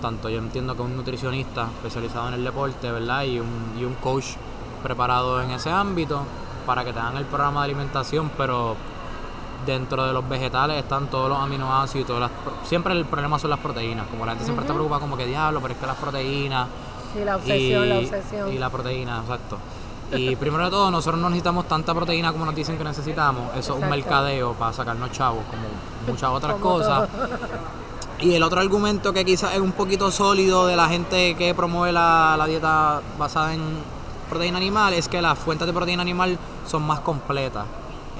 Tanto 0.00 0.30
yo 0.30 0.38
entiendo 0.38 0.74
que 0.74 0.80
un 0.80 0.96
nutricionista 0.96 1.68
especializado 1.76 2.28
en 2.28 2.34
el 2.34 2.44
deporte, 2.44 2.90
¿verdad? 2.90 3.24
Y 3.24 3.38
un, 3.38 3.74
y 3.78 3.84
un 3.84 3.94
coach 3.94 4.24
preparados 4.84 5.42
en 5.42 5.50
ese 5.50 5.70
ámbito 5.70 6.22
para 6.66 6.84
que 6.84 6.92
te 6.92 7.00
el 7.00 7.24
programa 7.24 7.60
de 7.60 7.64
alimentación, 7.64 8.30
pero 8.36 8.76
dentro 9.66 10.04
de 10.04 10.12
los 10.12 10.28
vegetales 10.28 10.76
están 10.76 11.08
todos 11.08 11.28
los 11.28 11.38
aminoácidos 11.38 12.04
y 12.04 12.06
todas 12.06 12.20
las... 12.20 12.68
Siempre 12.68 12.92
el 12.92 13.06
problema 13.06 13.38
son 13.38 13.50
las 13.50 13.58
proteínas, 13.58 14.06
como 14.08 14.26
la 14.26 14.32
gente 14.32 14.44
siempre 14.44 14.64
está 14.64 14.74
preocupada 14.74 15.00
como 15.00 15.16
que 15.16 15.26
diablo, 15.26 15.60
pero 15.60 15.74
es 15.74 15.80
que 15.80 15.86
las 15.86 15.96
proteínas... 15.96 16.68
La 17.24 17.36
obsesión, 17.36 17.88
la 17.88 17.98
obsesión. 17.98 18.52
Y 18.52 18.58
la 18.58 18.70
proteína, 18.70 19.20
exacto. 19.20 19.58
Y 20.12 20.36
primero 20.36 20.64
de 20.64 20.70
todo, 20.70 20.90
nosotros 20.90 21.20
no 21.20 21.30
necesitamos 21.30 21.66
tanta 21.66 21.94
proteína 21.94 22.32
como 22.32 22.44
nos 22.44 22.54
dicen 22.54 22.76
que 22.76 22.84
necesitamos. 22.84 23.56
Eso 23.56 23.76
es 23.76 23.82
un 23.82 23.88
mercadeo 23.88 24.52
para 24.52 24.72
sacarnos 24.72 25.10
chavos, 25.12 25.44
como 25.50 25.62
muchas 26.06 26.30
otras 26.30 26.56
cosas. 26.56 27.08
Y 28.20 28.34
el 28.34 28.42
otro 28.42 28.60
argumento 28.60 29.12
que 29.12 29.24
quizás 29.24 29.54
es 29.54 29.60
un 29.60 29.72
poquito 29.72 30.10
sólido 30.10 30.66
de 30.66 30.76
la 30.76 30.88
gente 30.88 31.34
que 31.36 31.54
promueve 31.54 31.92
la, 31.92 32.36
la 32.36 32.46
dieta 32.46 33.00
basada 33.18 33.54
en 33.54 33.62
proteína 34.24 34.58
animal 34.58 34.94
es 34.94 35.08
que 35.08 35.20
las 35.22 35.38
fuentes 35.38 35.66
de 35.66 35.72
proteína 35.72 36.02
animal 36.02 36.38
son 36.66 36.86
más 36.86 37.00
completas 37.00 37.66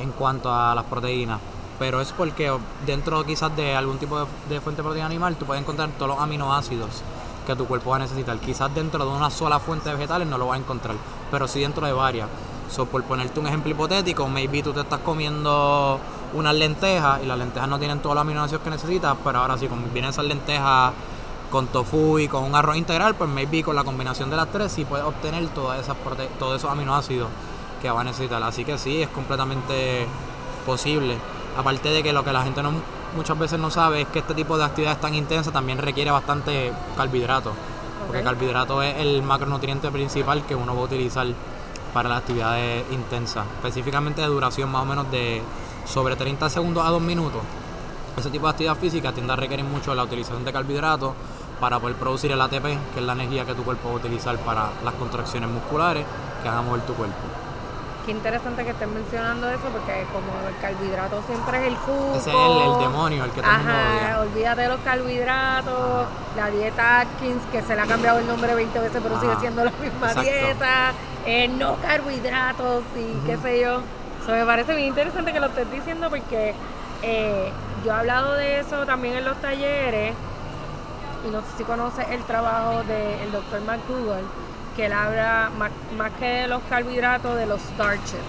en 0.00 0.10
cuanto 0.12 0.52
a 0.52 0.74
las 0.74 0.84
proteínas. 0.84 1.40
Pero 1.78 2.00
es 2.00 2.12
porque 2.12 2.52
dentro 2.86 3.24
quizás 3.24 3.54
de 3.56 3.74
algún 3.74 3.98
tipo 3.98 4.26
de, 4.48 4.60
fuente 4.60 4.80
de 4.80 4.84
proteína 4.84 5.06
animal 5.06 5.36
tú 5.36 5.44
puedes 5.44 5.62
encontrar 5.62 5.90
todos 5.98 6.08
los 6.12 6.20
aminoácidos 6.20 7.02
que 7.46 7.56
tu 7.56 7.66
cuerpo 7.66 7.90
va 7.90 7.96
a 7.96 7.98
necesitar. 8.00 8.38
Quizás 8.38 8.74
dentro 8.74 9.04
de 9.04 9.10
una 9.10 9.30
sola 9.30 9.58
fuente 9.58 9.88
de 9.88 9.96
vegetales 9.96 10.28
no 10.28 10.38
lo 10.38 10.46
vas 10.46 10.58
a 10.58 10.60
encontrar, 10.60 10.96
pero 11.30 11.48
sí 11.48 11.60
dentro 11.60 11.86
de 11.86 11.92
varias. 11.92 12.28
So, 12.70 12.86
por 12.86 13.02
ponerte 13.04 13.38
un 13.38 13.46
ejemplo 13.46 13.70
hipotético, 13.70 14.26
maybe 14.26 14.62
tú 14.62 14.72
te 14.72 14.80
estás 14.80 15.00
comiendo 15.00 16.00
unas 16.32 16.54
lentejas 16.54 17.22
y 17.22 17.26
las 17.26 17.38
lentejas 17.38 17.68
no 17.68 17.78
tienen 17.78 18.00
todos 18.00 18.14
los 18.14 18.22
aminoácidos 18.22 18.62
que 18.62 18.70
necesitas, 18.70 19.16
pero 19.22 19.40
ahora 19.40 19.58
sí, 19.58 19.68
como 19.68 19.86
vienen 19.92 20.10
esas 20.10 20.24
lentejas 20.24 20.92
con 21.50 21.68
tofu 21.68 22.18
y 22.18 22.28
con 22.28 22.44
un 22.44 22.54
arroz 22.54 22.76
integral, 22.76 23.14
pues 23.14 23.30
maybe 23.30 23.62
con 23.62 23.76
la 23.76 23.84
combinación 23.84 24.30
de 24.30 24.36
las 24.36 24.50
tres 24.50 24.72
sí 24.72 24.84
puedes 24.84 25.06
obtener 25.06 25.46
todas 25.48 25.80
esas 25.80 25.96
todos 26.38 26.56
esos 26.56 26.70
aminoácidos 26.70 27.28
que 27.80 27.90
va 27.90 28.00
a 28.00 28.04
necesitar. 28.04 28.42
Así 28.42 28.64
que 28.64 28.78
sí, 28.78 29.02
es 29.02 29.08
completamente 29.08 30.06
posible. 30.64 31.16
Aparte 31.56 31.90
de 31.90 32.02
que 32.02 32.12
lo 32.12 32.24
que 32.24 32.32
la 32.32 32.42
gente 32.42 32.62
no, 32.62 32.72
muchas 33.16 33.38
veces 33.38 33.58
no 33.58 33.70
sabe 33.70 34.02
es 34.02 34.08
que 34.08 34.20
este 34.20 34.34
tipo 34.34 34.56
de 34.58 34.64
actividades 34.64 35.00
tan 35.00 35.14
intensas 35.14 35.52
también 35.52 35.78
requiere 35.78 36.10
bastante 36.10 36.72
carbohidratos. 36.96 37.52
Porque 38.06 38.22
carbohidrato 38.22 38.82
es 38.82 38.96
el 38.96 39.22
macronutriente 39.22 39.90
principal 39.90 40.44
que 40.46 40.54
uno 40.54 40.74
va 40.74 40.80
a 40.80 40.84
utilizar 40.84 41.26
para 41.92 42.08
las 42.08 42.18
actividades 42.18 42.84
intensas. 42.90 43.46
Específicamente 43.56 44.20
de 44.20 44.26
duración 44.26 44.70
más 44.70 44.82
o 44.82 44.86
menos 44.86 45.10
de 45.10 45.42
sobre 45.86 46.16
30 46.16 46.50
segundos 46.50 46.84
a 46.84 46.90
2 46.90 47.02
minutos. 47.02 47.42
Ese 48.16 48.30
tipo 48.30 48.46
de 48.46 48.50
actividad 48.50 48.76
física 48.76 49.12
tiende 49.12 49.32
a 49.32 49.36
requerir 49.36 49.64
mucho 49.64 49.94
la 49.94 50.04
utilización 50.04 50.44
de 50.44 50.52
carbohidratos 50.52 51.14
para 51.60 51.80
poder 51.80 51.96
producir 51.96 52.30
el 52.30 52.40
ATP, 52.40 52.64
que 52.92 53.00
es 53.00 53.02
la 53.02 53.12
energía 53.14 53.44
que 53.44 53.54
tu 53.54 53.64
cuerpo 53.64 53.88
va 53.88 53.94
a 53.94 53.96
utilizar 53.98 54.36
para 54.38 54.70
las 54.84 54.94
contracciones 54.94 55.50
musculares 55.50 56.04
que 56.42 56.48
van 56.48 56.58
a 56.58 56.62
mover 56.62 56.82
tu 56.82 56.94
cuerpo. 56.94 57.16
Qué 58.06 58.12
interesante 58.12 58.64
que 58.64 58.70
estén 58.70 58.92
mencionando 58.92 59.48
eso, 59.48 59.64
porque 59.72 60.04
como 60.12 60.46
el 60.46 60.56
carbohidrato 60.60 61.22
siempre 61.26 61.58
es 61.58 61.68
el 61.68 61.76
cubo. 61.78 62.14
Ese 62.14 62.30
es 62.30 62.36
el, 62.36 62.78
demonio, 62.78 63.24
el 63.24 63.30
que 63.30 63.40
Ajá, 63.40 64.20
olvídate 64.20 64.60
de 64.60 64.68
los 64.68 64.80
carbohidratos, 64.80 66.06
la 66.36 66.50
dieta 66.50 67.00
Atkins, 67.00 67.42
que 67.50 67.62
se 67.62 67.74
le 67.74 67.80
ha 67.80 67.86
cambiado 67.86 68.18
el 68.18 68.26
nombre 68.26 68.54
20 68.54 68.78
veces, 68.78 69.00
pero 69.02 69.18
sigue 69.20 69.34
siendo 69.40 69.64
la 69.64 69.72
misma 69.80 70.14
dieta, 70.22 70.92
eh, 71.24 71.48
no 71.48 71.76
carbohidratos 71.76 72.82
y 72.94 73.26
qué 73.26 73.38
sé 73.38 73.60
yo. 73.62 73.80
Eso 74.22 74.32
me 74.32 74.44
parece 74.44 74.74
bien 74.74 74.88
interesante 74.88 75.32
que 75.32 75.40
lo 75.40 75.46
estés 75.46 75.70
diciendo 75.72 76.10
porque 76.10 76.54
eh, 77.02 77.52
yo 77.84 77.92
he 77.92 77.94
hablado 77.94 78.34
de 78.34 78.60
eso 78.60 78.86
también 78.86 79.14
en 79.14 79.24
los 79.24 79.36
talleres 79.40 80.14
y 81.26 81.30
no 81.30 81.40
sé 81.40 81.46
si 81.58 81.64
conoces 81.64 82.06
el 82.10 82.22
trabajo 82.24 82.82
del 82.84 83.30
doctor 83.30 83.60
McDougall, 83.62 84.24
que 84.76 84.86
él 84.86 84.92
habla 84.92 85.50
más, 85.58 86.10
que 86.18 86.24
de 86.24 86.46
los 86.48 86.62
carbohidratos, 86.64 87.36
de 87.36 87.46
los 87.46 87.60
starches. 87.60 88.20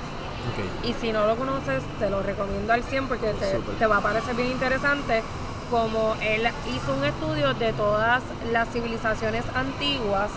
Y 0.83 0.93
si 0.93 1.11
no 1.11 1.25
lo 1.25 1.35
conoces, 1.35 1.81
te 1.99 2.09
lo 2.09 2.21
recomiendo 2.21 2.71
al 2.71 2.83
100 2.83 3.07
porque 3.07 3.33
te, 3.79 3.87
va 3.87 3.97
a 3.97 4.01
parecer 4.01 4.35
bien 4.35 4.51
interesante 4.51 5.23
como 5.71 6.15
él 6.21 6.47
hizo 6.73 6.93
un 6.93 7.03
estudio 7.03 7.53
de 7.55 7.73
todas 7.73 8.21
las 8.51 8.69
civilizaciones 8.69 9.43
antiguas 9.55 10.29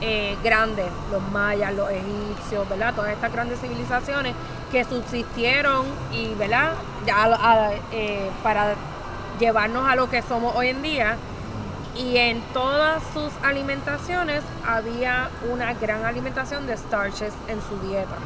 eh, 0.00 0.36
grandes, 0.44 0.86
los 1.10 1.22
mayas, 1.32 1.74
los 1.74 1.90
egipcios, 1.90 2.68
¿verdad? 2.68 2.94
Todas 2.94 3.12
estas 3.12 3.32
grandes 3.32 3.60
civilizaciones 3.60 4.34
que 4.70 4.84
subsistieron 4.84 5.86
y, 6.12 6.34
¿verdad? 6.34 6.72
Eh, 7.92 8.30
para 8.42 8.74
llevarnos 9.38 9.88
a 9.88 9.96
lo 9.96 10.10
que 10.10 10.22
somos 10.22 10.54
hoy 10.56 10.68
en 10.68 10.82
día 10.82 11.16
y 11.96 12.16
en 12.16 12.40
todas 12.52 13.02
sus 13.12 13.32
alimentaciones 13.42 14.42
había 14.66 15.30
una 15.50 15.74
gran 15.74 16.04
alimentación 16.04 16.66
de 16.66 16.76
starches 16.76 17.32
en 17.48 17.60
su 17.62 17.88
dieta. 17.88 18.16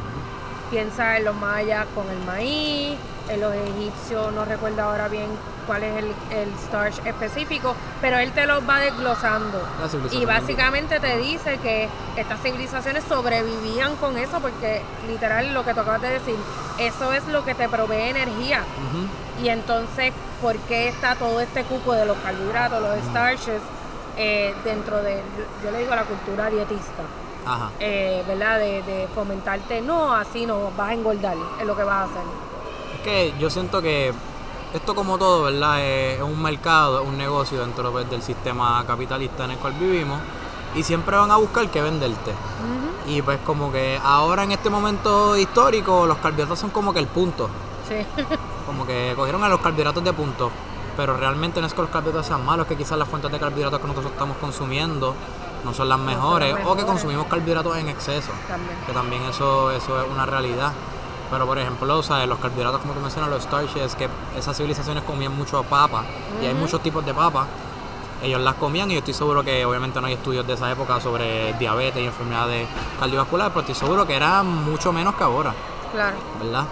Piensa 0.70 1.18
en 1.18 1.24
los 1.24 1.34
mayas 1.34 1.86
con 1.94 2.08
el 2.08 2.18
maíz, 2.24 2.98
en 3.28 3.40
los 3.40 3.54
egipcios, 3.54 4.32
no 4.32 4.44
recuerdo 4.44 4.82
ahora 4.82 5.08
bien 5.08 5.28
cuál 5.66 5.82
es 5.82 6.04
el, 6.30 6.52
starch 6.66 7.06
específico, 7.06 7.74
pero 8.00 8.18
él 8.18 8.32
te 8.32 8.46
los 8.46 8.68
va 8.68 8.80
desglosando. 8.80 9.60
Y 10.10 10.24
básicamente 10.24 11.00
te 11.00 11.18
dice 11.18 11.58
que 11.58 11.88
estas 12.16 12.40
civilizaciones 12.42 13.04
sobrevivían 13.04 13.96
con 13.96 14.16
eso, 14.18 14.40
porque 14.40 14.82
literal 15.08 15.54
lo 15.54 15.64
que 15.64 15.74
tú 15.74 15.80
acabas 15.80 16.02
de 16.02 16.10
decir, 16.10 16.36
eso 16.78 17.12
es 17.12 17.26
lo 17.28 17.44
que 17.44 17.54
te 17.54 17.68
provee 17.68 18.10
energía. 18.10 18.64
Y 19.42 19.48
entonces, 19.48 20.12
¿por 20.40 20.56
qué 20.58 20.88
está 20.88 21.14
todo 21.16 21.40
este 21.40 21.64
cupo 21.64 21.92
de 21.94 22.06
los 22.06 22.16
carbohidratos, 22.18 22.82
los 22.82 22.98
starches, 23.10 23.60
eh, 24.16 24.54
dentro 24.64 25.02
de, 25.02 25.20
yo 25.64 25.70
le 25.70 25.78
digo, 25.78 25.94
la 25.94 26.04
cultura 26.04 26.50
dietista? 26.50 27.02
Ajá. 27.44 27.70
eh, 27.80 28.22
¿verdad? 28.28 28.60
De, 28.60 28.82
de 28.82 29.08
fomentarte, 29.14 29.80
no, 29.80 30.14
así 30.14 30.46
no, 30.46 30.70
vas 30.76 30.90
a 30.90 30.94
engordar, 30.94 31.36
es 31.60 31.66
lo 31.66 31.76
que 31.76 31.82
vas 31.82 31.94
a 31.94 32.04
hacer. 32.04 32.22
Es 32.94 33.00
que 33.00 33.34
yo 33.38 33.50
siento 33.50 33.82
que 33.82 34.12
esto 34.72 34.94
como 34.94 35.18
todo, 35.18 35.44
¿verdad? 35.44 35.84
Es 35.84 36.22
un 36.22 36.40
mercado, 36.40 37.02
es 37.02 37.08
un 37.08 37.18
negocio 37.18 37.60
dentro 37.60 37.92
pues, 37.92 38.08
del 38.10 38.22
sistema 38.22 38.84
capitalista 38.86 39.44
en 39.44 39.52
el 39.52 39.58
cual 39.58 39.74
vivimos 39.74 40.20
y 40.74 40.82
siempre 40.82 41.16
van 41.16 41.30
a 41.30 41.36
buscar 41.36 41.68
qué 41.68 41.82
venderte. 41.82 42.32
Y 43.06 43.20
pues 43.20 43.38
como 43.44 43.72
que 43.72 44.00
ahora 44.02 44.44
en 44.44 44.52
este 44.52 44.70
momento 44.70 45.36
histórico 45.36 46.06
los 46.06 46.18
carbohidratos 46.18 46.58
son 46.58 46.70
como 46.70 46.92
que 46.92 47.00
el 47.00 47.06
punto. 47.06 47.48
Sí. 47.88 48.06
Como 48.64 48.86
que 48.86 49.12
cogieron 49.16 49.42
a 49.42 49.48
los 49.48 49.60
carbohidratos 49.60 50.04
de 50.04 50.12
punto. 50.12 50.50
Pero 50.96 51.16
realmente 51.16 51.60
no 51.60 51.66
es 51.66 51.74
que 51.74 51.82
los 51.82 51.90
carbohidratos 51.90 52.28
sean 52.28 52.46
malos, 52.46 52.64
es 52.64 52.68
que 52.68 52.76
quizás 52.76 52.96
las 52.96 53.08
fuentes 53.08 53.30
de 53.30 53.38
carbohidratos 53.40 53.80
que 53.80 53.86
nosotros 53.88 54.12
estamos 54.12 54.36
consumiendo 54.36 55.14
no 55.64 55.74
son 55.74 55.88
las 55.88 55.98
son 55.98 56.06
mejores. 56.06 56.56
O 56.64 56.76
que 56.76 56.84
consumimos 56.84 57.26
carbohidratos 57.26 57.76
en 57.76 57.88
exceso. 57.88 58.30
También. 58.46 58.78
Que 58.86 58.92
también 58.92 59.22
eso, 59.24 59.72
eso 59.72 60.00
es 60.00 60.08
una 60.08 60.24
realidad. 60.26 60.72
Pero 61.32 61.46
por 61.46 61.58
ejemplo, 61.58 61.98
o 61.98 62.02
sea, 62.02 62.26
los 62.26 62.38
carbohidratos 62.38 62.82
como 62.82 62.92
tú 62.92 63.00
mencionas, 63.00 63.30
los 63.30 63.42
starches, 63.44 63.94
que 63.94 64.06
esas 64.36 64.54
civilizaciones 64.54 65.02
comían 65.02 65.34
mucho 65.34 65.62
papa. 65.62 66.04
Y 66.42 66.44
hay 66.44 66.52
muchos 66.52 66.82
tipos 66.82 67.04
de 67.06 67.14
papa. 67.14 67.46
Ellos 68.22 68.38
las 68.42 68.54
comían 68.56 68.90
y 68.90 68.94
yo 68.94 68.98
estoy 68.98 69.14
seguro 69.14 69.42
que 69.42 69.64
obviamente 69.64 69.98
no 69.98 70.08
hay 70.08 70.12
estudios 70.12 70.46
de 70.46 70.52
esa 70.52 70.70
época 70.70 71.00
sobre 71.00 71.54
diabetes 71.54 72.02
y 72.02 72.04
enfermedades 72.04 72.68
cardiovasculares, 73.00 73.50
pero 73.54 73.60
estoy 73.62 73.74
seguro 73.74 74.06
que 74.06 74.14
era 74.14 74.42
mucho 74.42 74.92
menos 74.92 75.14
que 75.14 75.24
ahora. 75.24 75.54
Claro. 75.90 76.16
¿verdad? 76.42 76.64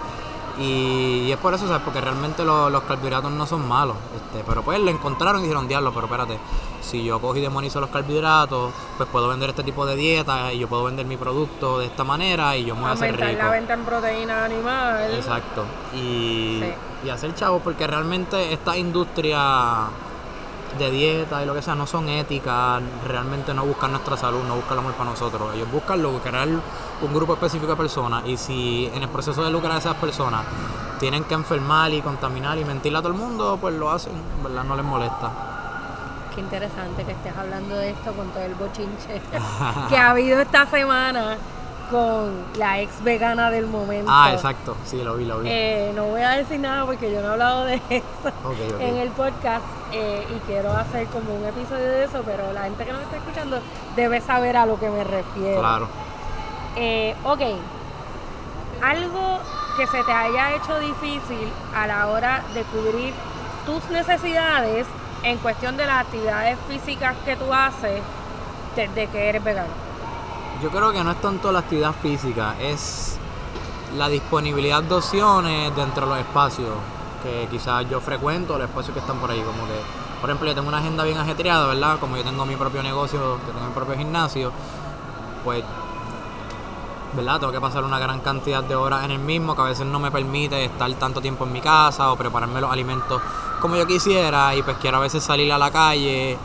Y, 0.59 1.23
y 1.27 1.31
es 1.31 1.37
por 1.37 1.53
eso, 1.53 1.67
¿sabes? 1.67 1.81
Porque 1.83 2.01
realmente 2.01 2.43
lo- 2.43 2.69
los 2.69 2.83
carbohidratos 2.83 3.31
no 3.31 3.45
son 3.45 3.67
malos. 3.67 3.95
Este, 4.15 4.43
pero 4.47 4.61
pues 4.63 4.79
lo 4.79 4.89
encontraron 4.91 5.39
y 5.41 5.43
dijeron, 5.43 5.67
diablo, 5.67 5.91
pero 5.93 6.05
espérate, 6.07 6.37
si 6.81 7.03
yo 7.03 7.19
cojo 7.21 7.35
y 7.37 7.41
demonizo 7.41 7.79
los 7.79 7.89
carbohidratos, 7.89 8.71
pues 8.97 9.07
puedo 9.09 9.27
vender 9.29 9.49
este 9.51 9.63
tipo 9.63 9.85
de 9.85 9.95
dieta 9.95 10.51
y 10.53 10.59
yo 10.59 10.67
puedo 10.67 10.83
vender 10.83 11.05
mi 11.05 11.17
producto 11.17 11.79
de 11.79 11.85
esta 11.85 12.03
manera 12.03 12.55
y 12.57 12.65
yo 12.65 12.75
me 12.75 12.81
voy 12.81 12.89
a 12.89 12.93
hacer 12.93 13.15
rico. 13.19 13.37
la 13.43 13.49
venta 13.49 13.73
en 13.73 13.83
proteína 13.85 14.45
animal. 14.45 15.11
Exacto. 15.13 15.63
Y, 15.95 16.59
Sí. 16.61 16.73
y 17.05 17.09
hacer 17.09 17.33
chavos, 17.35 17.61
porque 17.63 17.87
realmente 17.87 18.51
esta 18.53 18.75
industria 18.77 19.85
de 20.77 20.91
dieta 20.91 21.43
y 21.43 21.45
lo 21.45 21.53
que 21.53 21.61
sea 21.61 21.75
no 21.75 21.85
son 21.85 22.09
éticas, 22.09 22.81
realmente 23.07 23.53
no 23.53 23.65
buscan 23.65 23.91
nuestra 23.91 24.17
salud, 24.17 24.43
no 24.47 24.55
buscan 24.55 24.73
el 24.73 24.79
amor 24.79 24.93
para 24.93 25.09
nosotros. 25.09 25.53
Ellos 25.55 25.71
buscan 25.71 26.01
lucrar 26.01 26.47
un 26.47 27.13
grupo 27.13 27.33
específico 27.33 27.71
de 27.71 27.77
personas 27.77 28.25
y 28.25 28.37
si 28.37 28.89
en 28.93 29.03
el 29.03 29.09
proceso 29.09 29.43
de 29.43 29.51
lucrar 29.51 29.73
a 29.73 29.77
esas 29.77 29.95
personas 29.95 30.45
tienen 30.99 31.23
que 31.23 31.33
enfermar 31.33 31.91
y 31.91 32.01
contaminar 32.01 32.57
y 32.57 32.65
mentirle 32.65 32.99
a 32.99 33.01
todo 33.01 33.11
el 33.11 33.17
mundo, 33.17 33.57
pues 33.59 33.73
lo 33.75 33.89
hacen, 33.89 34.13
¿verdad? 34.43 34.63
No 34.63 34.75
les 34.75 34.85
molesta. 34.85 35.31
Qué 36.33 36.41
interesante 36.41 37.03
que 37.03 37.11
estés 37.11 37.35
hablando 37.35 37.75
de 37.75 37.89
esto 37.89 38.13
con 38.13 38.29
todo 38.29 38.43
el 38.43 38.55
bochinche 38.55 39.21
que 39.89 39.97
ha 39.97 40.11
habido 40.11 40.39
esta 40.39 40.65
semana 40.67 41.37
con 41.91 42.45
la 42.57 42.79
ex 42.79 43.03
vegana 43.03 43.51
del 43.51 43.67
momento. 43.67 44.09
Ah, 44.11 44.31
exacto, 44.33 44.77
sí, 44.85 45.03
lo 45.03 45.15
vi, 45.15 45.25
lo 45.25 45.39
vi. 45.39 45.49
Eh, 45.51 45.91
no 45.93 46.05
voy 46.05 46.21
a 46.21 46.31
decir 46.31 46.59
nada 46.59 46.85
porque 46.85 47.11
yo 47.11 47.21
no 47.21 47.27
he 47.27 47.31
hablado 47.31 47.65
de 47.65 47.75
eso 47.89 48.79
en 48.79 48.95
el 48.95 49.09
podcast 49.09 49.65
eh, 49.91 50.25
y 50.33 50.39
quiero 50.47 50.71
hacer 50.71 51.07
como 51.07 51.35
un 51.35 51.45
episodio 51.45 51.85
de 51.85 52.05
eso, 52.05 52.23
pero 52.25 52.53
la 52.53 52.63
gente 52.63 52.85
que 52.85 52.93
nos 52.93 53.01
está 53.01 53.17
escuchando 53.17 53.59
debe 53.95 54.21
saber 54.21 54.55
a 54.55 54.65
lo 54.65 54.79
que 54.79 54.89
me 54.89 55.03
refiero. 55.03 55.59
Claro. 55.59 55.87
Eh, 56.77 57.13
ok, 57.25 57.41
algo 58.81 59.39
que 59.75 59.85
se 59.87 60.03
te 60.03 60.11
haya 60.11 60.55
hecho 60.55 60.79
difícil 60.79 61.51
a 61.75 61.87
la 61.87 62.07
hora 62.07 62.43
de 62.53 62.63
cubrir 62.63 63.13
tus 63.65 63.83
necesidades 63.89 64.87
en 65.23 65.37
cuestión 65.39 65.75
de 65.75 65.85
las 65.85 66.05
actividades 66.05 66.57
físicas 66.67 67.15
que 67.25 67.35
tú 67.35 67.53
haces 67.53 68.01
desde 68.75 69.07
que 69.07 69.29
eres 69.29 69.43
vegano. 69.43 69.90
Yo 70.61 70.69
creo 70.69 70.91
que 70.93 71.03
no 71.03 71.09
es 71.09 71.19
tanto 71.19 71.51
la 71.51 71.59
actividad 71.59 71.91
física, 71.91 72.55
es 72.61 73.17
la 73.97 74.07
disponibilidad 74.09 74.83
de 74.83 74.93
opciones 74.93 75.75
dentro 75.75 76.05
de 76.05 76.11
los 76.11 76.19
espacios 76.19 76.69
que 77.23 77.47
quizás 77.49 77.89
yo 77.89 77.99
frecuento, 77.99 78.59
los 78.59 78.69
espacios 78.69 78.93
que 78.93 78.99
están 78.99 79.17
por 79.17 79.31
ahí. 79.31 79.41
Como 79.41 79.65
que, 79.65 79.73
por 80.21 80.29
ejemplo, 80.29 80.47
yo 80.47 80.53
tengo 80.53 80.67
una 80.67 80.77
agenda 80.77 81.03
bien 81.03 81.17
ajetreada, 81.17 81.65
¿verdad? 81.65 81.97
Como 81.99 82.15
yo 82.15 82.23
tengo 82.23 82.45
mi 82.45 82.55
propio 82.57 82.83
negocio, 82.83 83.39
que 83.43 83.51
tengo 83.51 83.65
mi 83.65 83.73
propio 83.73 83.97
gimnasio, 83.97 84.51
pues, 85.43 85.63
¿verdad? 87.13 87.39
Tengo 87.39 87.51
que 87.51 87.61
pasar 87.61 87.83
una 87.83 87.97
gran 87.97 88.19
cantidad 88.19 88.63
de 88.63 88.75
horas 88.75 89.03
en 89.03 89.11
el 89.11 89.19
mismo, 89.19 89.55
que 89.55 89.61
a 89.63 89.65
veces 89.65 89.87
no 89.87 89.97
me 89.97 90.11
permite 90.11 90.63
estar 90.63 90.93
tanto 90.93 91.21
tiempo 91.21 91.43
en 91.45 91.53
mi 91.53 91.61
casa 91.61 92.11
o 92.11 92.15
prepararme 92.15 92.61
los 92.61 92.71
alimentos 92.71 93.19
como 93.59 93.77
yo 93.77 93.87
quisiera. 93.87 94.55
Y 94.55 94.61
pues 94.61 94.77
quiero 94.77 94.97
a 94.97 95.01
veces 95.01 95.23
salir 95.23 95.51
a 95.51 95.57
la 95.57 95.71
calle 95.71 96.37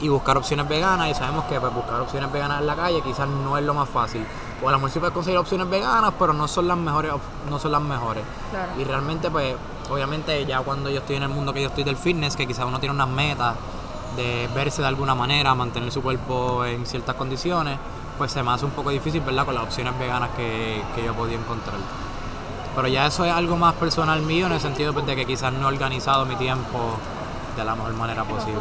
y 0.00 0.08
buscar 0.08 0.36
opciones 0.36 0.68
veganas 0.68 1.10
y 1.10 1.14
sabemos 1.14 1.44
que 1.44 1.58
pues, 1.58 1.72
buscar 1.72 2.00
opciones 2.00 2.30
veganas 2.30 2.60
en 2.60 2.66
la 2.66 2.76
calle 2.76 3.00
quizás 3.02 3.28
no 3.28 3.56
es 3.56 3.64
lo 3.64 3.74
más 3.74 3.88
fácil. 3.88 4.24
O 4.62 4.68
a 4.68 4.72
lo 4.72 4.78
mejor 4.78 4.90
sí 4.90 4.98
puedes 4.98 5.14
conseguir 5.14 5.38
opciones 5.38 5.68
veganas, 5.68 6.12
pero 6.18 6.32
no 6.32 6.48
son 6.48 6.68
las 6.68 6.76
mejores, 6.76 7.12
no 7.48 7.58
son 7.58 7.72
las 7.72 7.82
mejores. 7.82 8.24
Claro. 8.50 8.72
Y 8.78 8.84
realmente 8.84 9.30
pues 9.30 9.54
obviamente 9.90 10.44
ya 10.46 10.60
cuando 10.60 10.90
yo 10.90 10.98
estoy 10.98 11.16
en 11.16 11.22
el 11.22 11.28
mundo 11.28 11.52
que 11.52 11.62
yo 11.62 11.68
estoy 11.68 11.84
del 11.84 11.96
fitness, 11.96 12.36
que 12.36 12.46
quizás 12.46 12.64
uno 12.64 12.78
tiene 12.78 12.94
unas 12.94 13.08
metas 13.08 13.54
de 14.16 14.48
verse 14.54 14.82
de 14.82 14.88
alguna 14.88 15.14
manera, 15.14 15.54
mantener 15.54 15.92
su 15.92 16.02
cuerpo 16.02 16.64
en 16.64 16.86
ciertas 16.86 17.14
condiciones, 17.16 17.78
pues 18.16 18.32
se 18.32 18.42
me 18.42 18.50
hace 18.50 18.64
un 18.64 18.70
poco 18.70 18.90
difícil, 18.90 19.20
¿verdad? 19.20 19.44
Con 19.44 19.54
las 19.54 19.64
opciones 19.64 19.98
veganas 19.98 20.30
que, 20.36 20.82
que 20.94 21.04
yo 21.04 21.12
he 21.12 21.14
podido 21.14 21.38
encontrar. 21.38 21.76
Pero 22.74 22.88
ya 22.88 23.06
eso 23.06 23.24
es 23.24 23.32
algo 23.32 23.56
más 23.56 23.74
personal 23.74 24.20
mío 24.22 24.46
en 24.46 24.52
el 24.52 24.60
sentido 24.60 24.92
pues, 24.92 25.06
de 25.06 25.16
que 25.16 25.24
quizás 25.24 25.52
no 25.52 25.62
he 25.62 25.72
organizado 25.72 26.26
mi 26.26 26.36
tiempo 26.36 26.98
de 27.56 27.64
la 27.64 27.74
mejor 27.74 27.94
manera 27.94 28.24
posible. 28.24 28.60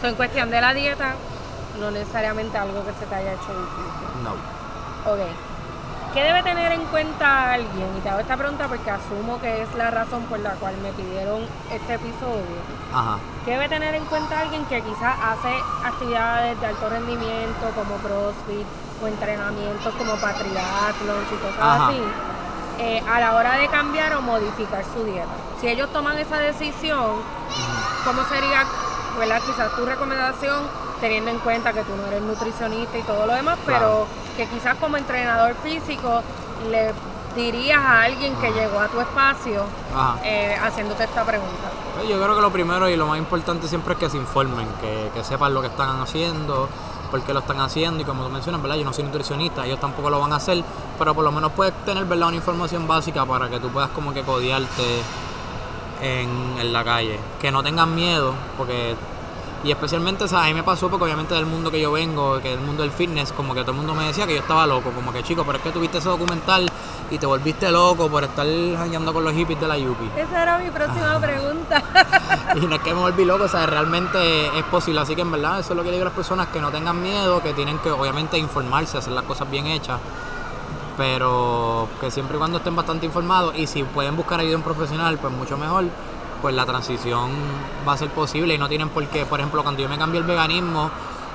So, 0.00 0.06
en 0.06 0.14
cuestión 0.14 0.50
de 0.50 0.60
la 0.60 0.72
dieta, 0.72 1.14
no 1.78 1.90
necesariamente 1.90 2.56
algo 2.56 2.84
que 2.84 2.92
se 2.92 3.06
te 3.06 3.14
haya 3.14 3.32
hecho 3.32 3.48
difícil. 3.48 4.22
No. 4.24 4.32
Ok. 5.10 5.20
¿Qué 6.14 6.24
debe 6.24 6.42
tener 6.42 6.72
en 6.72 6.84
cuenta 6.86 7.52
alguien? 7.52 7.86
Y 7.96 8.00
te 8.00 8.08
hago 8.08 8.18
esta 8.18 8.36
pregunta 8.36 8.66
porque 8.66 8.90
asumo 8.90 9.40
que 9.40 9.62
es 9.62 9.72
la 9.74 9.90
razón 9.90 10.24
por 10.24 10.40
la 10.40 10.54
cual 10.54 10.76
me 10.82 10.90
pidieron 10.92 11.42
este 11.70 11.94
episodio. 11.94 12.58
Ajá. 12.92 13.18
¿Qué 13.44 13.52
debe 13.52 13.68
tener 13.68 13.94
en 13.94 14.04
cuenta 14.06 14.40
alguien 14.40 14.64
que 14.66 14.82
quizás 14.82 15.14
hace 15.22 15.54
actividades 15.84 16.60
de 16.60 16.66
alto 16.66 16.88
rendimiento 16.88 17.70
como 17.76 17.94
CrossFit 17.98 18.66
o 19.02 19.06
entrenamientos 19.06 19.94
como 19.94 20.14
para 20.16 20.34
triatlons 20.34 21.30
y 21.30 21.36
cosas 21.36 21.60
Ajá. 21.60 21.88
así? 21.88 22.02
Eh, 22.80 23.02
a 23.06 23.20
la 23.20 23.34
hora 23.34 23.56
de 23.56 23.68
cambiar 23.68 24.14
o 24.14 24.22
modificar 24.22 24.82
su 24.94 25.04
dieta. 25.04 25.28
Si 25.60 25.68
ellos 25.68 25.92
toman 25.92 26.18
esa 26.18 26.38
decisión, 26.38 27.16
¿cómo 28.04 28.24
sería, 28.24 28.64
verdad? 29.18 29.42
Quizás 29.44 29.76
tu 29.76 29.84
recomendación, 29.84 30.62
teniendo 30.98 31.30
en 31.30 31.38
cuenta 31.40 31.74
que 31.74 31.82
tú 31.82 31.94
no 31.94 32.06
eres 32.06 32.22
nutricionista 32.22 32.96
y 32.96 33.02
todo 33.02 33.26
lo 33.26 33.34
demás, 33.34 33.58
pero 33.66 34.06
que 34.36 34.46
quizás 34.46 34.76
como 34.78 34.96
entrenador 34.96 35.54
físico 35.62 36.22
le 36.70 36.92
dirías 37.36 37.78
a 37.78 38.02
alguien 38.02 38.34
que 38.36 38.50
llegó 38.50 38.80
a 38.80 38.88
tu 38.88 38.98
espacio 38.98 39.64
eh, 40.24 40.56
haciéndote 40.62 41.04
esta 41.04 41.22
pregunta. 41.24 41.70
Pues 41.94 42.08
Yo 42.08 42.20
creo 42.20 42.34
que 42.34 42.40
lo 42.40 42.50
primero 42.50 42.88
y 42.88 42.96
lo 42.96 43.06
más 43.06 43.18
importante 43.18 43.68
siempre 43.68 43.92
es 43.94 44.00
que 44.00 44.08
se 44.10 44.16
informen, 44.16 44.66
que, 44.80 45.10
que 45.14 45.22
sepan 45.22 45.52
lo 45.52 45.60
que 45.60 45.68
están 45.68 46.00
haciendo, 46.00 46.68
por 47.10 47.20
qué 47.22 47.32
lo 47.32 47.40
están 47.40 47.60
haciendo 47.60 48.00
y 48.00 48.04
como 48.04 48.24
tú 48.24 48.30
mencionas, 48.30 48.62
¿verdad? 48.62 48.76
Yo 48.76 48.84
no 48.84 48.92
soy 48.92 49.04
nutricionista, 49.04 49.66
ellos 49.66 49.80
tampoco 49.80 50.10
lo 50.10 50.20
van 50.20 50.32
a 50.32 50.36
hacer, 50.36 50.62
pero 50.98 51.14
por 51.14 51.24
lo 51.24 51.32
menos 51.32 51.52
puedes 51.52 51.74
tener, 51.84 52.04
¿verdad? 52.04 52.28
Una 52.28 52.36
información 52.36 52.86
básica 52.86 53.24
para 53.26 53.48
que 53.48 53.58
tú 53.60 53.68
puedas 53.68 53.90
como 53.90 54.14
que 54.14 54.22
codiarte 54.22 55.02
en, 56.00 56.58
en 56.58 56.72
la 56.72 56.84
calle. 56.84 57.18
Que 57.40 57.50
no 57.50 57.62
tengan 57.62 57.94
miedo, 57.94 58.34
porque... 58.56 58.96
Y 59.62 59.70
especialmente, 59.70 60.24
o 60.24 60.28
sea, 60.28 60.44
a 60.44 60.46
mí 60.46 60.54
me 60.54 60.62
pasó 60.62 60.88
porque 60.88 61.04
obviamente 61.04 61.34
del 61.34 61.44
mundo 61.44 61.70
que 61.70 61.78
yo 61.78 61.92
vengo, 61.92 62.40
que 62.40 62.48
del 62.50 62.60
mundo 62.60 62.82
del 62.82 62.92
fitness, 62.92 63.32
como 63.32 63.54
que 63.54 63.60
todo 63.60 63.72
el 63.72 63.76
mundo 63.76 63.94
me 63.94 64.04
decía 64.06 64.26
que 64.26 64.32
yo 64.32 64.40
estaba 64.40 64.66
loco, 64.66 64.90
como 64.90 65.12
que 65.12 65.22
chico, 65.22 65.44
pero 65.44 65.58
es 65.58 65.64
que 65.64 65.70
tuviste 65.70 65.98
ese 65.98 66.08
documental 66.08 66.66
y 67.10 67.18
te 67.18 67.26
volviste 67.26 67.70
loco 67.70 68.08
por 68.08 68.24
estar 68.24 68.46
jangueando 68.46 69.12
con 69.12 69.22
los 69.22 69.34
hippies 69.34 69.60
de 69.60 69.68
la 69.68 69.76
Yupi. 69.76 70.10
Esa 70.16 70.42
era 70.42 70.58
mi 70.58 70.70
próxima 70.70 71.18
pregunta. 71.20 71.82
Y 72.56 72.66
no 72.66 72.74
es 72.74 72.80
que 72.80 72.92
me 72.92 73.00
volví 73.00 73.24
loco, 73.24 73.44
o 73.44 73.48
sea, 73.48 73.64
realmente 73.66 74.18
es 74.58 74.64
posible. 74.64 75.00
Así 75.00 75.14
que 75.14 75.22
en 75.22 75.30
verdad, 75.30 75.60
eso 75.60 75.72
es 75.72 75.76
lo 75.76 75.84
que 75.84 75.90
digo 75.92 76.02
a 76.02 76.06
las 76.06 76.14
personas, 76.14 76.48
que 76.48 76.60
no 76.60 76.70
tengan 76.72 77.00
miedo, 77.00 77.40
que 77.42 77.52
tienen 77.52 77.78
que 77.78 77.92
obviamente 77.92 78.38
informarse, 78.38 78.98
hacer 78.98 79.12
las 79.12 79.24
cosas 79.24 79.48
bien 79.48 79.66
hechas, 79.66 80.00
pero 80.96 81.88
que 82.00 82.10
siempre 82.10 82.36
y 82.36 82.38
cuando 82.38 82.58
estén 82.58 82.74
bastante 82.74 83.06
informados 83.06 83.54
y 83.56 83.68
si 83.68 83.84
pueden 83.84 84.16
buscar 84.16 84.40
ayuda 84.40 84.54
en 84.54 84.62
profesional, 84.62 85.16
pues 85.18 85.32
mucho 85.32 85.56
mejor, 85.56 85.84
pues 86.40 86.54
la 86.54 86.66
transición 86.66 87.30
va 87.86 87.92
a 87.92 87.96
ser 87.96 88.08
posible 88.10 88.54
y 88.54 88.58
no 88.58 88.68
tienen 88.68 88.88
por 88.88 89.06
qué, 89.06 89.26
por 89.26 89.40
ejemplo, 89.40 89.62
cuando 89.62 89.82
yo 89.82 89.88
me 89.88 89.98
cambié 89.98 90.20
el 90.20 90.26
veganismo, 90.26 90.90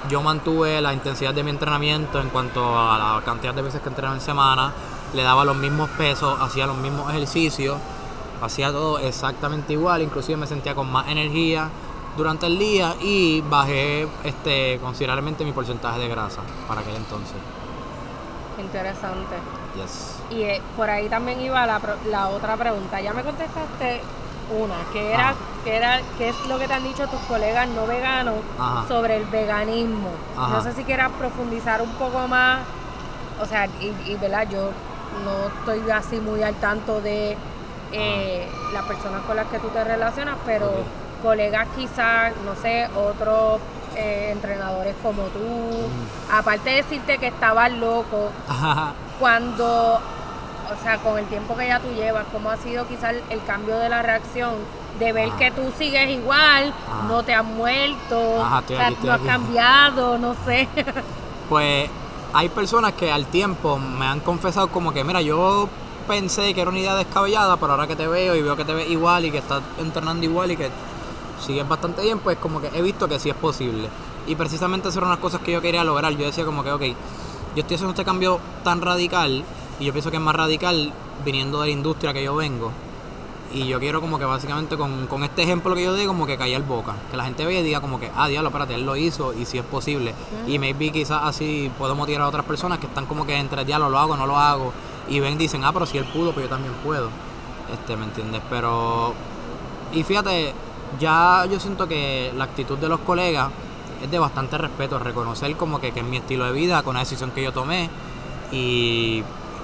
yo 0.09 0.21
mantuve 0.21 0.81
la 0.81 0.93
intensidad 0.93 1.33
de 1.33 1.43
mi 1.43 1.49
entrenamiento 1.49 2.19
en 2.19 2.29
cuanto 2.29 2.77
a 2.77 2.97
la 2.97 3.21
cantidad 3.25 3.53
de 3.53 3.61
veces 3.61 3.81
que 3.81 3.89
entrenaba 3.89 4.15
en 4.15 4.21
semana, 4.21 4.71
le 5.13 5.23
daba 5.23 5.45
los 5.45 5.55
mismos 5.55 5.89
pesos, 5.91 6.37
hacía 6.41 6.67
los 6.67 6.77
mismos 6.77 7.09
ejercicios, 7.09 7.77
hacía 8.41 8.71
todo 8.71 8.99
exactamente 8.99 9.73
igual, 9.73 10.01
inclusive 10.01 10.37
me 10.37 10.47
sentía 10.47 10.75
con 10.75 10.91
más 10.91 11.07
energía 11.07 11.69
durante 12.17 12.45
el 12.45 12.57
día 12.57 12.95
y 13.01 13.41
bajé 13.41 14.07
este 14.23 14.79
considerablemente 14.81 15.43
mi 15.43 15.51
porcentaje 15.51 15.99
de 15.99 16.07
grasa 16.07 16.41
para 16.67 16.81
aquel 16.81 16.95
entonces. 16.95 17.35
Interesante. 18.59 19.35
Yes. 19.75 20.15
Y 20.29 20.43
eh, 20.43 20.61
por 20.77 20.89
ahí 20.89 21.09
también 21.09 21.41
iba 21.41 21.65
la, 21.65 21.81
la 22.09 22.29
otra 22.29 22.55
pregunta. 22.55 23.01
Ya 23.01 23.13
me 23.13 23.21
contestaste 23.23 24.01
una, 24.49 24.75
que 24.93 25.13
era, 25.13 25.29
Ajá. 25.29 25.35
que 25.63 25.75
era, 25.75 25.99
qué 26.17 26.29
es 26.29 26.35
lo 26.47 26.59
que 26.59 26.67
te 26.67 26.73
han 26.73 26.83
dicho 26.83 27.07
tus 27.07 27.19
colegas 27.21 27.67
no 27.69 27.85
veganos 27.87 28.35
Ajá. 28.59 28.87
sobre 28.87 29.17
el 29.17 29.25
veganismo. 29.25 30.09
Ajá. 30.37 30.49
No 30.55 30.61
sé 30.63 30.73
si 30.73 30.83
quieras 30.83 31.11
profundizar 31.17 31.81
un 31.81 31.91
poco 31.93 32.27
más, 32.27 32.59
o 33.41 33.45
sea, 33.45 33.67
y, 33.79 33.93
y, 34.05 34.15
verdad, 34.15 34.47
yo 34.49 34.69
no 35.23 35.47
estoy 35.59 35.89
así 35.91 36.17
muy 36.19 36.43
al 36.43 36.55
tanto 36.55 37.01
de 37.01 37.35
eh, 37.91 38.47
las 38.73 38.83
personas 38.85 39.21
con 39.23 39.35
las 39.35 39.47
que 39.47 39.59
tú 39.59 39.69
te 39.69 39.83
relacionas, 39.83 40.35
pero 40.45 40.71
colegas 41.23 41.67
quizás, 41.75 42.33
no 42.45 42.55
sé, 42.61 42.87
otros 42.95 43.59
eh, 43.95 44.29
entrenadores 44.31 44.93
como 45.01 45.23
tú, 45.27 45.39
Mm. 45.39 46.33
aparte 46.37 46.69
de 46.69 46.75
decirte 46.77 47.17
que 47.17 47.27
estabas 47.27 47.71
loco, 47.71 48.29
cuando, 49.19 49.99
o 50.71 50.83
sea, 50.83 50.97
con 50.97 51.17
el 51.19 51.25
tiempo 51.25 51.55
que 51.55 51.67
ya 51.67 51.79
tú 51.79 51.87
llevas, 51.95 52.25
¿cómo 52.31 52.49
ha 52.49 52.57
sido 52.57 52.87
quizás 52.87 53.11
el, 53.13 53.23
el 53.29 53.43
cambio 53.45 53.77
de 53.77 53.89
la 53.89 54.01
reacción? 54.01 54.53
De 54.99 55.11
ver 55.11 55.29
Ah. 55.33 55.37
que 55.37 55.51
tú 55.51 55.61
sigues 55.77 56.09
igual, 56.09 56.73
Ah. 56.89 57.05
no 57.07 57.23
te 57.23 57.33
has 57.33 57.43
muerto, 57.43 58.41
Ajá, 58.43 58.57
aquí, 58.59 58.73
estoy 58.73 59.07
no 59.07 59.13
has 59.13 59.21
cambiado, 59.21 60.17
no 60.17 60.35
sé. 60.45 60.67
Pues 61.49 61.89
hay 62.33 62.49
personas 62.49 62.93
que 62.93 63.11
al 63.11 63.25
tiempo 63.27 63.77
me 63.77 64.05
han 64.05 64.19
confesado 64.19 64.67
como 64.69 64.91
que, 64.93 65.03
mira, 65.03 65.21
yo 65.21 65.69
pensé 66.07 66.53
que 66.53 66.61
era 66.61 66.69
una 66.69 66.79
idea 66.79 66.95
descabellada, 66.95 67.57
pero 67.57 67.73
ahora 67.73 67.87
que 67.87 67.95
te 67.95 68.07
veo 68.07 68.35
y 68.35 68.41
veo 68.41 68.55
que 68.55 68.65
te 68.65 68.73
ves 68.73 68.89
igual 68.89 69.25
y 69.25 69.31
que 69.31 69.37
estás 69.39 69.61
entrenando 69.77 70.25
igual 70.25 70.51
y 70.51 70.57
que 70.57 70.69
sigues 71.45 71.67
bastante 71.67 72.01
bien, 72.01 72.19
pues 72.19 72.37
como 72.37 72.61
que 72.61 72.69
he 72.73 72.81
visto 72.81 73.07
que 73.07 73.19
sí 73.19 73.29
es 73.29 73.35
posible. 73.35 73.89
Y 74.27 74.35
precisamente 74.35 74.87
esas 74.87 74.97
eran 74.97 75.09
unas 75.09 75.19
cosas 75.19 75.41
que 75.41 75.51
yo 75.51 75.61
quería 75.61 75.83
lograr. 75.83 76.11
Yo 76.13 76.25
decía 76.25 76.45
como 76.45 76.63
que, 76.63 76.71
ok, 76.71 76.81
yo 76.81 77.61
estoy 77.61 77.75
haciendo 77.75 77.91
este 77.91 78.03
cambio 78.05 78.39
tan 78.63 78.81
radical 78.81 79.43
y 79.79 79.85
yo 79.85 79.91
pienso 79.93 80.11
que 80.11 80.17
es 80.17 80.23
más 80.23 80.35
radical 80.35 80.93
viniendo 81.23 81.61
de 81.61 81.67
la 81.67 81.73
industria 81.73 82.13
que 82.13 82.23
yo 82.23 82.35
vengo. 82.35 82.71
Y 83.53 83.67
yo 83.67 83.79
quiero 83.79 84.01
como 84.01 84.19
que 84.19 84.25
básicamente 84.25 84.75
con, 84.75 85.07
con 85.07 85.23
este 85.23 85.43
ejemplo 85.43 85.75
que 85.75 85.83
yo 85.83 85.93
di, 85.93 86.05
como 86.05 86.25
que 86.25 86.37
callar 86.37 86.63
boca. 86.63 86.95
Que 87.11 87.17
la 87.17 87.23
gente 87.23 87.45
vea 87.45 87.59
y 87.59 87.63
diga 87.63 87.79
como 87.79 87.99
que, 87.99 88.11
ah, 88.15 88.27
diablo, 88.27 88.49
espérate, 88.49 88.75
él 88.75 88.85
lo 88.85 88.95
hizo 88.95 89.33
y 89.33 89.45
si 89.45 89.57
es 89.57 89.63
posible. 89.63 90.13
Y 90.47 90.59
maybe 90.59 90.91
quizás 90.91 91.21
así 91.23 91.71
puedo 91.77 91.95
motivar 91.95 92.23
a 92.23 92.27
otras 92.27 92.45
personas 92.45 92.79
que 92.79 92.87
están 92.87 93.05
como 93.05 93.25
que 93.25 93.37
entre, 93.37 93.63
diablo, 93.63 93.89
lo 93.89 93.99
hago, 93.99 94.17
no 94.17 94.27
lo 94.27 94.37
hago. 94.37 94.73
Y 95.07 95.19
ven 95.19 95.33
y 95.33 95.37
dicen, 95.37 95.63
ah, 95.63 95.71
pero 95.71 95.85
si 95.85 95.97
él 95.97 96.05
pudo, 96.05 96.33
pues 96.33 96.45
yo 96.45 96.49
también 96.49 96.73
puedo. 96.83 97.09
Este, 97.71 97.95
¿me 97.95 98.05
entiendes? 98.05 98.41
Pero... 98.49 99.13
Y 99.93 100.03
fíjate, 100.03 100.53
ya 100.99 101.45
yo 101.49 101.59
siento 101.59 101.87
que 101.87 102.33
la 102.35 102.45
actitud 102.45 102.77
de 102.77 102.89
los 102.89 102.99
colegas 103.01 103.51
es 104.03 104.11
de 104.11 104.19
bastante 104.19 104.57
respeto, 104.57 104.99
reconocer 104.99 105.55
como 105.55 105.79
que, 105.79 105.91
que 105.91 106.01
es 106.01 106.05
mi 106.05 106.17
estilo 106.17 106.45
de 106.45 106.51
vida, 106.51 106.83
con 106.83 106.95
la 106.95 107.01
decisión 107.01 107.31
que 107.31 107.43
yo 107.43 107.53
tomé 107.53 107.89
y, 108.51 109.23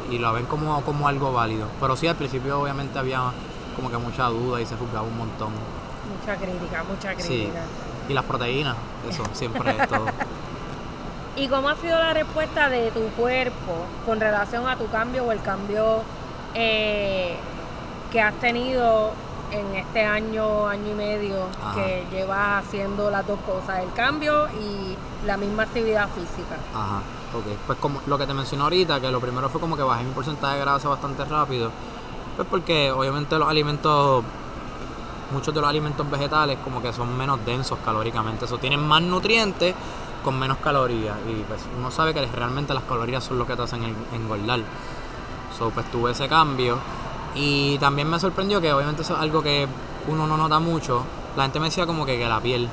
y 0.09 0.17
lo 0.17 0.33
ven 0.33 0.45
como, 0.45 0.81
como 0.83 1.07
algo 1.07 1.31
válido. 1.33 1.67
Pero 1.79 1.95
sí, 1.95 2.07
al 2.07 2.15
principio 2.15 2.59
obviamente 2.61 2.97
había 2.99 3.21
como 3.75 3.89
que 3.89 3.97
mucha 3.97 4.25
duda 4.27 4.59
y 4.61 4.65
se 4.65 4.75
juzgaba 4.75 5.03
un 5.07 5.17
montón. 5.17 5.49
Mucha 6.19 6.35
crítica, 6.35 6.83
mucha 6.83 7.11
Sí. 7.21 7.27
crítica. 7.45 7.61
Y 8.09 8.13
las 8.13 8.25
proteínas, 8.25 8.75
eso, 9.09 9.23
siempre 9.33 9.71
es 9.77 9.87
todo. 9.87 10.05
¿Y 11.37 11.47
cómo 11.47 11.69
ha 11.69 11.75
sido 11.77 11.97
la 11.97 12.13
respuesta 12.13 12.67
de 12.69 12.91
tu 12.91 13.01
cuerpo 13.17 13.85
con 14.05 14.19
relación 14.19 14.67
a 14.67 14.75
tu 14.75 14.87
cambio 14.89 15.23
o 15.25 15.31
el 15.31 15.41
cambio 15.41 16.01
eh, 16.53 17.37
que 18.11 18.21
has 18.21 18.33
tenido 18.35 19.11
en 19.51 19.75
este 19.75 20.03
año, 20.05 20.67
año 20.67 20.91
y 20.91 20.93
medio 20.93 21.45
Ajá. 21.63 21.75
que 21.75 22.05
llevas 22.11 22.65
haciendo 22.65 23.09
las 23.09 23.25
dos 23.25 23.39
cosas, 23.41 23.79
el 23.79 23.93
cambio 23.93 24.47
y 24.49 24.97
la 25.25 25.37
misma 25.37 25.63
actividad 25.63 26.07
física? 26.09 26.55
Ajá, 26.73 27.01
ok. 27.33 27.45
Pues 27.67 27.79
como 27.79 28.01
lo 28.07 28.17
que 28.17 28.25
te 28.27 28.33
mencioné 28.33 28.63
ahorita, 28.63 28.99
que 28.99 29.11
lo 29.11 29.19
primero 29.19 29.49
fue 29.49 29.59
como 29.61 29.75
que 29.77 29.83
bajé 29.83 30.03
mi 30.03 30.11
porcentaje 30.11 30.55
de 30.55 30.61
grasa 30.61 30.89
bastante 30.89 31.25
rápido. 31.25 31.71
Pues 32.35 32.47
porque 32.49 32.91
obviamente 32.91 33.37
los 33.37 33.47
alimentos, 33.49 34.23
muchos 35.31 35.53
de 35.53 35.61
los 35.61 35.69
alimentos 35.69 36.09
vegetales 36.09 36.57
como 36.63 36.81
que 36.81 36.91
son 36.93 37.15
menos 37.17 37.43
densos 37.45 37.77
calóricamente. 37.83 38.45
Eso 38.45 38.57
tienen 38.57 38.85
más 38.85 39.01
nutrientes 39.01 39.75
con 40.23 40.37
menos 40.37 40.57
calorías. 40.57 41.17
Y 41.27 41.41
pues 41.43 41.61
uno 41.77 41.91
sabe 41.91 42.13
que 42.13 42.25
realmente 42.25 42.73
las 42.73 42.83
calorías 42.83 43.23
son 43.23 43.37
lo 43.39 43.45
que 43.47 43.55
te 43.55 43.61
hacen 43.63 43.83
en- 43.83 43.95
engordar. 44.13 44.61
So, 45.57 45.69
pues 45.69 45.89
tuve 45.91 46.11
ese 46.11 46.27
cambio. 46.27 46.77
Y 47.35 47.77
también 47.79 48.09
me 48.09 48.19
sorprendió 48.19 48.59
que 48.59 48.73
obviamente 48.73 49.03
eso 49.03 49.13
es 49.13 49.19
algo 49.19 49.41
que 49.41 49.67
uno 50.07 50.27
no 50.27 50.37
nota 50.37 50.59
mucho. 50.59 51.03
La 51.37 51.43
gente 51.43 51.59
me 51.59 51.67
decía 51.67 51.85
como 51.85 52.05
que, 52.05 52.17
que 52.17 52.27
la 52.27 52.41
piel, 52.41 52.67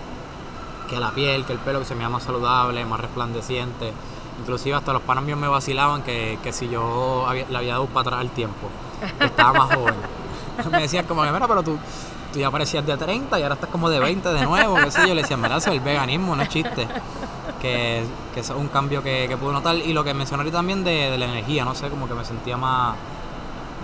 que 0.89 0.99
la 0.99 1.11
piel, 1.11 1.45
que 1.45 1.53
el 1.53 1.59
pelo 1.59 1.79
que 1.81 1.85
se 1.85 1.95
me 1.95 2.09
más 2.09 2.25
saludable, 2.25 2.85
más 2.85 3.01
resplandeciente. 3.01 3.93
Inclusive 4.41 4.77
hasta 4.77 4.93
los 4.93 5.03
panas 5.03 5.25
míos 5.25 5.39
me 5.39 5.49
vacilaban 5.49 6.03
que, 6.03 6.39
que 6.43 6.53
si 6.53 6.69
yo 6.69 7.27
había- 7.27 7.47
le 7.49 7.57
había 7.59 7.73
dado 7.75 7.87
para 7.87 8.09
atrás 8.09 8.21
el 8.23 8.31
tiempo, 8.31 8.69
estaba 9.21 9.53
más 9.67 9.75
joven. 9.77 9.95
Me 10.73 10.81
decían 10.83 11.07
como 11.07 11.23
que, 11.23 11.31
mira, 11.31 11.47
pero 11.47 11.63
tú, 11.63 11.79
tú 12.33 12.39
ya 12.41 12.51
parecías 12.51 12.85
de 12.85 12.97
30 12.97 13.39
y 13.39 13.43
ahora 13.45 13.55
estás 13.55 13.71
como 13.71 13.89
de 13.91 14.01
20 14.01 14.29
de 14.29 14.45
nuevo, 14.45 14.75
qué 14.77 14.91
sé 14.91 15.07
yo. 15.07 15.15
Le 15.15 15.23
decía, 15.23 15.37
mira, 15.37 15.57
eso 15.57 15.71
es 15.71 15.77
el 15.77 15.81
veganismo, 15.81 16.35
no 16.35 16.43
es 16.43 16.49
chiste. 16.49 16.89
Que, 17.61 18.05
que 18.35 18.41
es 18.41 18.51
un 18.51 18.67
cambio 18.69 19.01
que, 19.03 19.27
que 19.29 19.37
pude 19.37 19.53
notar. 19.53 19.77
Y 19.77 19.93
lo 19.93 20.03
que 20.03 20.15
mencioné 20.15 20.51
también 20.51 20.83
de, 20.83 21.11
de 21.13 21.19
la 21.19 21.27
energía, 21.27 21.65
no 21.65 21.75
sé, 21.77 21.89
como 21.91 22.09
que 22.09 22.15
me 22.15 22.25
sentía 22.25 22.57
más, 22.57 22.97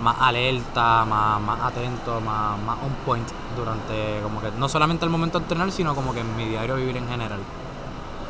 más 0.01 0.17
alerta, 0.19 1.05
más, 1.05 1.39
más 1.41 1.61
atento, 1.61 2.19
más, 2.19 2.59
más 2.59 2.77
on 2.83 2.93
point 3.05 3.27
durante, 3.55 4.19
como 4.21 4.41
que 4.41 4.51
no 4.57 4.67
solamente 4.67 5.05
el 5.05 5.11
momento 5.11 5.39
de 5.39 5.45
entrenar, 5.45 5.71
sino 5.71 5.95
como 5.95 6.13
que 6.13 6.19
en 6.19 6.35
mi 6.35 6.45
diario 6.45 6.75
vivir 6.75 6.97
en 6.97 7.07
general. 7.07 7.39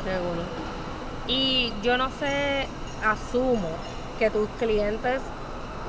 Seguro. 0.04 0.42
Y 1.28 1.72
yo 1.82 1.96
no 1.98 2.08
sé, 2.18 2.66
asumo 3.04 3.68
que 4.18 4.30
tus 4.30 4.48
clientes, 4.58 5.20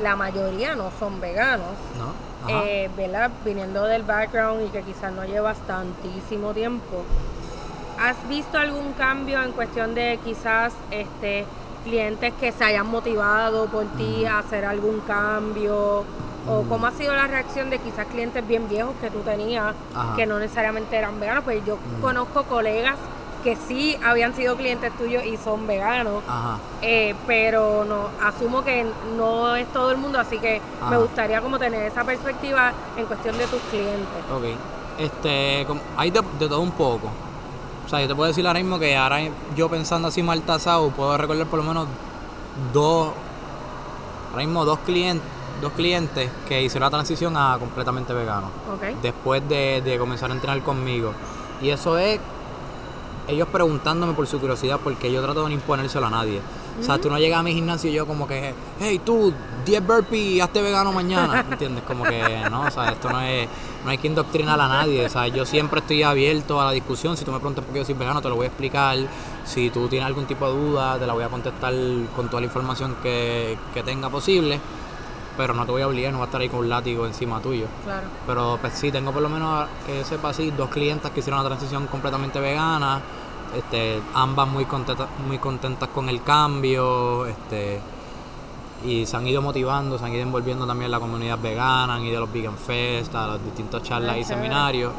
la 0.01 0.15
mayoría 0.15 0.75
no 0.75 0.91
son 0.99 1.19
veganos. 1.21 1.73
¿No? 1.97 2.27
Eh, 2.49 2.89
¿verdad? 2.95 3.29
Viniendo 3.43 3.83
del 3.85 4.03
background 4.03 4.65
y 4.67 4.69
que 4.69 4.81
quizás 4.83 5.11
no 5.11 5.25
llevas 5.25 5.57
tantísimo 5.67 6.53
tiempo, 6.53 7.03
¿has 7.99 8.15
visto 8.29 8.57
algún 8.57 8.93
cambio 8.93 9.41
en 9.43 9.51
cuestión 9.51 9.95
de 9.95 10.17
quizás 10.23 10.71
este 10.91 11.45
clientes 11.83 12.33
que 12.39 12.51
se 12.51 12.63
hayan 12.63 12.87
motivado 12.87 13.65
por 13.65 13.85
ti 13.97 14.25
a 14.25 14.39
hacer 14.39 14.65
algún 14.65 14.99
cambio? 15.01 16.05
¿O 16.47 16.61
Mm. 16.63 16.69
cómo 16.69 16.87
ha 16.87 16.91
sido 16.91 17.13
la 17.13 17.27
reacción 17.27 17.69
de 17.69 17.79
quizás 17.79 18.05
clientes 18.07 18.47
bien 18.47 18.69
viejos 18.69 18.93
que 19.01 19.09
tú 19.09 19.19
tenías 19.19 19.73
Ajá. 19.93 20.15
que 20.15 20.25
no 20.25 20.39
necesariamente 20.39 20.95
eran 20.95 21.19
veganos? 21.19 21.43
Pues 21.43 21.65
yo 21.65 21.75
Mm. 21.75 22.01
conozco 22.01 22.43
colegas 22.43 22.95
que 23.47 23.55
sí 23.55 23.97
habían 24.03 24.35
sido 24.35 24.57
clientes 24.57 24.91
tuyos 24.97 25.23
y 25.23 25.37
son 25.37 25.65
veganos. 25.67 26.21
Ajá. 26.27 26.57
Eh, 26.81 27.15
pero 27.25 27.85
no 27.85 28.09
asumo 28.21 28.61
que 28.61 28.85
no 29.15 29.55
es 29.55 29.71
todo 29.71 29.89
el 29.91 29.97
mundo, 29.97 30.19
así 30.19 30.37
que 30.37 30.59
me 30.89 30.97
gustaría 30.97 31.39
como 31.39 31.57
tener 31.57 31.83
esa 31.83 32.03
perspectiva 32.03 32.73
en 32.97 33.05
cuestión 33.05 33.37
de 33.37 33.47
tus 33.47 33.61
clientes. 33.71 34.19
Ok. 34.35 34.43
Este, 34.99 35.63
como- 35.65 35.79
hay 35.95 36.11
de, 36.11 36.21
de 36.39 36.49
todo 36.49 36.59
un 36.59 36.71
poco. 36.71 37.07
O 37.85 37.89
sea, 37.89 38.01
yo 38.01 38.07
te 38.09 38.15
puedo 38.15 38.27
decir 38.27 38.45
ahora 38.45 38.59
mismo 38.59 38.79
que 38.79 38.97
ahora 38.97 39.19
yo 39.55 39.69
pensando 39.69 40.09
así 40.09 40.21
mal 40.21 40.41
tasado, 40.41 40.89
puedo 40.89 41.15
recordar 41.17 41.47
por 41.47 41.59
lo 41.59 41.63
menos 41.65 41.87
dos, 42.73 43.13
ahora 44.31 44.43
mismo 44.45 44.65
dos 44.65 44.79
clientes, 44.79 45.25
dos 45.61 45.71
clientes 45.71 46.29
que 46.49 46.63
hicieron 46.63 46.87
la 46.87 46.89
transición 46.89 47.37
a 47.37 47.55
completamente 47.57 48.11
vegano. 48.13 48.47
¿Ok? 48.75 49.01
Después 49.01 49.47
de, 49.47 49.81
de 49.85 49.97
comenzar 49.97 50.31
a 50.31 50.33
entrenar 50.33 50.61
conmigo. 50.63 51.13
Y 51.61 51.69
eso 51.69 51.97
es 51.97 52.19
ellos 53.27 53.47
preguntándome 53.49 54.13
por 54.13 54.27
su 54.27 54.39
curiosidad 54.39 54.79
porque 54.83 55.11
yo 55.11 55.21
trato 55.21 55.43
de 55.43 55.49
no 55.49 55.53
imponérselo 55.53 56.07
a 56.07 56.09
nadie. 56.09 56.41
O 56.79 56.83
sea, 56.83 56.99
tú 56.99 57.09
no 57.09 57.17
llegas 57.17 57.39
a 57.39 57.43
mi 57.43 57.53
gimnasio 57.53 57.89
y 57.89 57.93
yo 57.93 58.05
como 58.05 58.27
que, 58.27 58.53
hey 58.79 59.01
tú, 59.03 59.33
10 59.65 59.85
burpees, 59.85 60.41
hazte 60.41 60.61
vegano 60.61 60.91
mañana. 60.91 61.43
¿Me 61.43 61.51
entiendes? 61.53 61.83
Como 61.85 62.03
que 62.03 62.21
no, 62.49 62.61
o 62.61 62.71
sea, 62.71 62.89
esto 62.91 63.09
no 63.09 63.19
es, 63.19 63.47
no 63.83 63.89
hay 63.89 63.97
que 63.97 64.07
indoctrinar 64.07 64.59
a 64.59 64.67
nadie. 64.67 65.05
O 65.05 65.09
sea, 65.09 65.27
yo 65.27 65.45
siempre 65.45 65.79
estoy 65.79 66.03
abierto 66.03 66.61
a 66.61 66.65
la 66.65 66.71
discusión. 66.71 67.17
Si 67.17 67.25
tú 67.25 67.31
me 67.31 67.39
preguntas 67.39 67.65
por 67.65 67.73
qué 67.73 67.79
yo 67.79 67.85
soy 67.85 67.95
vegano, 67.95 68.21
te 68.21 68.29
lo 68.29 68.35
voy 68.35 68.45
a 68.45 68.49
explicar. 68.49 68.97
Si 69.45 69.69
tú 69.71 69.87
tienes 69.87 70.05
algún 70.05 70.25
tipo 70.25 70.47
de 70.47 70.53
duda, 70.53 70.99
te 70.99 71.07
la 71.07 71.13
voy 71.13 71.23
a 71.23 71.29
contestar 71.29 71.73
con 72.15 72.27
toda 72.27 72.41
la 72.41 72.45
información 72.45 72.95
que, 73.01 73.57
que 73.73 73.83
tenga 73.83 74.09
posible. 74.09 74.59
Pero 75.37 75.53
no 75.53 75.65
te 75.65 75.71
voy 75.71 75.83
a 75.83 75.87
obligar, 75.87 76.11
no 76.11 76.17
voy 76.17 76.25
a 76.25 76.27
estar 76.27 76.41
ahí 76.41 76.49
con 76.49 76.61
un 76.61 76.69
látigo 76.69 77.05
encima 77.05 77.39
tuyo. 77.39 77.67
Claro. 77.83 78.07
Pero 78.25 78.57
pues 78.59 78.73
sí, 78.73 78.91
tengo 78.91 79.11
por 79.11 79.21
lo 79.21 79.29
menos, 79.29 79.67
que 79.85 80.03
sepa 80.03 80.29
así, 80.29 80.51
dos 80.51 80.69
clientas 80.69 81.11
que 81.11 81.19
hicieron 81.19 81.41
la 81.43 81.47
transición 81.47 81.85
completamente 81.87 82.39
vegana. 82.39 82.99
Este, 83.55 84.01
ambas 84.13 84.47
muy 84.47 84.65
contentas, 84.65 85.07
muy 85.27 85.37
contentas 85.37 85.89
con 85.89 86.09
el 86.09 86.23
cambio. 86.23 87.27
Este, 87.27 87.79
y 88.83 89.05
se 89.05 89.17
han 89.17 89.27
ido 89.27 89.41
motivando, 89.41 89.97
se 89.97 90.05
han 90.05 90.13
ido 90.13 90.23
envolviendo 90.23 90.65
también 90.65 90.87
en 90.87 90.91
la 90.91 90.99
comunidad 90.99 91.39
vegana, 91.39 91.95
han 91.95 92.03
ido 92.03 92.17
a 92.17 92.21
los 92.21 92.31
Vegan 92.31 92.57
Fest, 92.57 93.13
a 93.15 93.27
las 93.27 93.43
distintas 93.43 93.83
charlas 93.83 94.17
y 94.17 94.23
seminarios. 94.23 94.91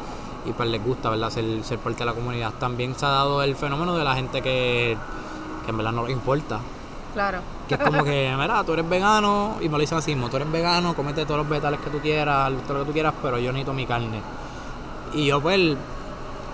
Y 0.45 0.53
pues 0.53 0.69
les 0.69 0.83
gusta, 0.83 1.09
¿verdad? 1.09 1.29
Ser, 1.29 1.63
ser 1.63 1.79
parte 1.79 1.99
de 1.99 2.05
la 2.05 2.13
comunidad. 2.13 2.53
También 2.59 2.95
se 2.95 3.05
ha 3.05 3.09
dado 3.09 3.43
el 3.43 3.55
fenómeno 3.55 3.95
de 3.95 4.03
la 4.05 4.15
gente 4.15 4.41
que, 4.41 4.97
que 5.65 5.71
en 5.71 5.77
verdad 5.77 5.91
no 5.91 6.03
les 6.03 6.13
importa. 6.13 6.59
Claro. 7.13 7.39
Que 7.67 7.75
es 7.75 7.79
como 7.79 8.03
que, 8.03 8.33
mira, 8.39 8.63
tú 8.63 8.73
eres 8.73 8.87
vegano, 8.87 9.55
y 9.61 9.65
me 9.65 9.73
lo 9.73 9.79
dicen 9.79 9.97
así 9.97 10.11
mismo, 10.15 10.29
tú 10.29 10.37
eres 10.37 10.51
vegano, 10.51 10.95
comete 10.95 11.25
todos 11.25 11.39
los 11.39 11.49
vegetales 11.49 11.79
que 11.81 11.89
tú 11.89 11.99
quieras, 11.99 12.51
todo 12.67 12.73
lo 12.75 12.79
que 12.81 12.87
tú 12.87 12.93
quieras, 12.93 13.13
pero 13.21 13.37
yo 13.39 13.51
necesito 13.51 13.73
mi 13.73 13.85
carne. 13.85 14.21
Y 15.13 15.25
yo 15.27 15.41
pues 15.41 15.75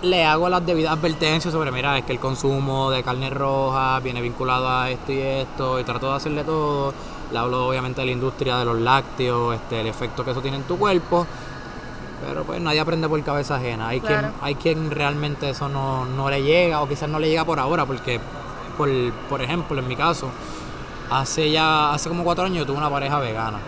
le 0.02 0.24
hago 0.24 0.48
las 0.48 0.64
debidas 0.64 0.92
advertencias 0.92 1.52
sobre, 1.52 1.70
mira, 1.72 1.96
es 1.98 2.04
que 2.04 2.12
el 2.12 2.18
consumo 2.18 2.90
de 2.90 3.02
carne 3.02 3.30
roja 3.30 3.98
viene 4.00 4.20
vinculado 4.20 4.68
a 4.68 4.90
esto 4.90 5.12
y 5.12 5.20
esto, 5.20 5.80
y 5.80 5.84
trato 5.84 6.10
de 6.10 6.16
hacerle 6.16 6.44
todo. 6.44 6.92
Le 7.32 7.38
hablo 7.38 7.66
obviamente 7.66 8.00
de 8.02 8.06
la 8.06 8.12
industria 8.12 8.56
de 8.58 8.64
los 8.66 8.78
lácteos, 8.78 9.54
este, 9.56 9.80
el 9.80 9.86
efecto 9.88 10.24
que 10.24 10.30
eso 10.30 10.40
tiene 10.40 10.58
en 10.58 10.62
tu 10.64 10.78
cuerpo. 10.78 11.26
Pero 12.26 12.44
pues 12.44 12.60
nadie 12.60 12.80
aprende 12.80 13.08
por 13.08 13.22
cabeza 13.22 13.56
ajena. 13.56 13.88
Hay, 13.88 14.00
Claro. 14.00 14.28
quien, 14.28 14.32
hay 14.42 14.54
quien 14.54 14.90
realmente 14.90 15.50
eso 15.50 15.68
no, 15.68 16.04
no 16.06 16.30
le 16.30 16.42
llega 16.42 16.80
o 16.82 16.88
quizás 16.88 17.08
no 17.08 17.18
le 17.18 17.28
llega 17.28 17.44
por 17.44 17.58
ahora 17.58 17.84
porque, 17.84 18.20
por, 18.76 18.88
por 19.28 19.42
ejemplo, 19.42 19.78
en 19.78 19.88
mi 19.88 19.96
caso, 19.96 20.30
hace 21.10 21.50
ya, 21.50 21.92
hace 21.92 22.08
como 22.08 22.24
cuatro 22.24 22.44
años 22.44 22.58
yo 22.58 22.66
tuve 22.66 22.78
una 22.78 22.90
pareja 22.90 23.18
vegana. 23.18 23.58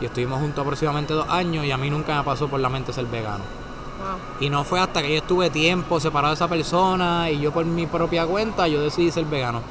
Y 0.00 0.06
estuvimos 0.06 0.40
juntos 0.40 0.62
aproximadamente 0.62 1.14
dos 1.14 1.28
años 1.28 1.64
y 1.64 1.70
a 1.70 1.76
mí 1.76 1.88
nunca 1.88 2.16
me 2.16 2.22
pasó 2.22 2.48
por 2.48 2.60
la 2.60 2.68
mente 2.68 2.92
ser 2.92 3.06
vegano. 3.06 3.44
Wow. 3.98 4.18
Y 4.40 4.50
no 4.50 4.64
fue 4.64 4.78
hasta 4.78 5.02
que 5.02 5.10
yo 5.10 5.16
estuve 5.16 5.48
tiempo 5.50 5.98
separado 6.00 6.32
de 6.32 6.34
esa 6.34 6.48
persona 6.48 7.30
y 7.30 7.40
yo 7.40 7.50
por 7.52 7.64
mi 7.64 7.86
propia 7.86 8.26
cuenta 8.26 8.68
yo 8.68 8.82
decidí 8.82 9.10
ser 9.10 9.24
vegano. 9.24 9.62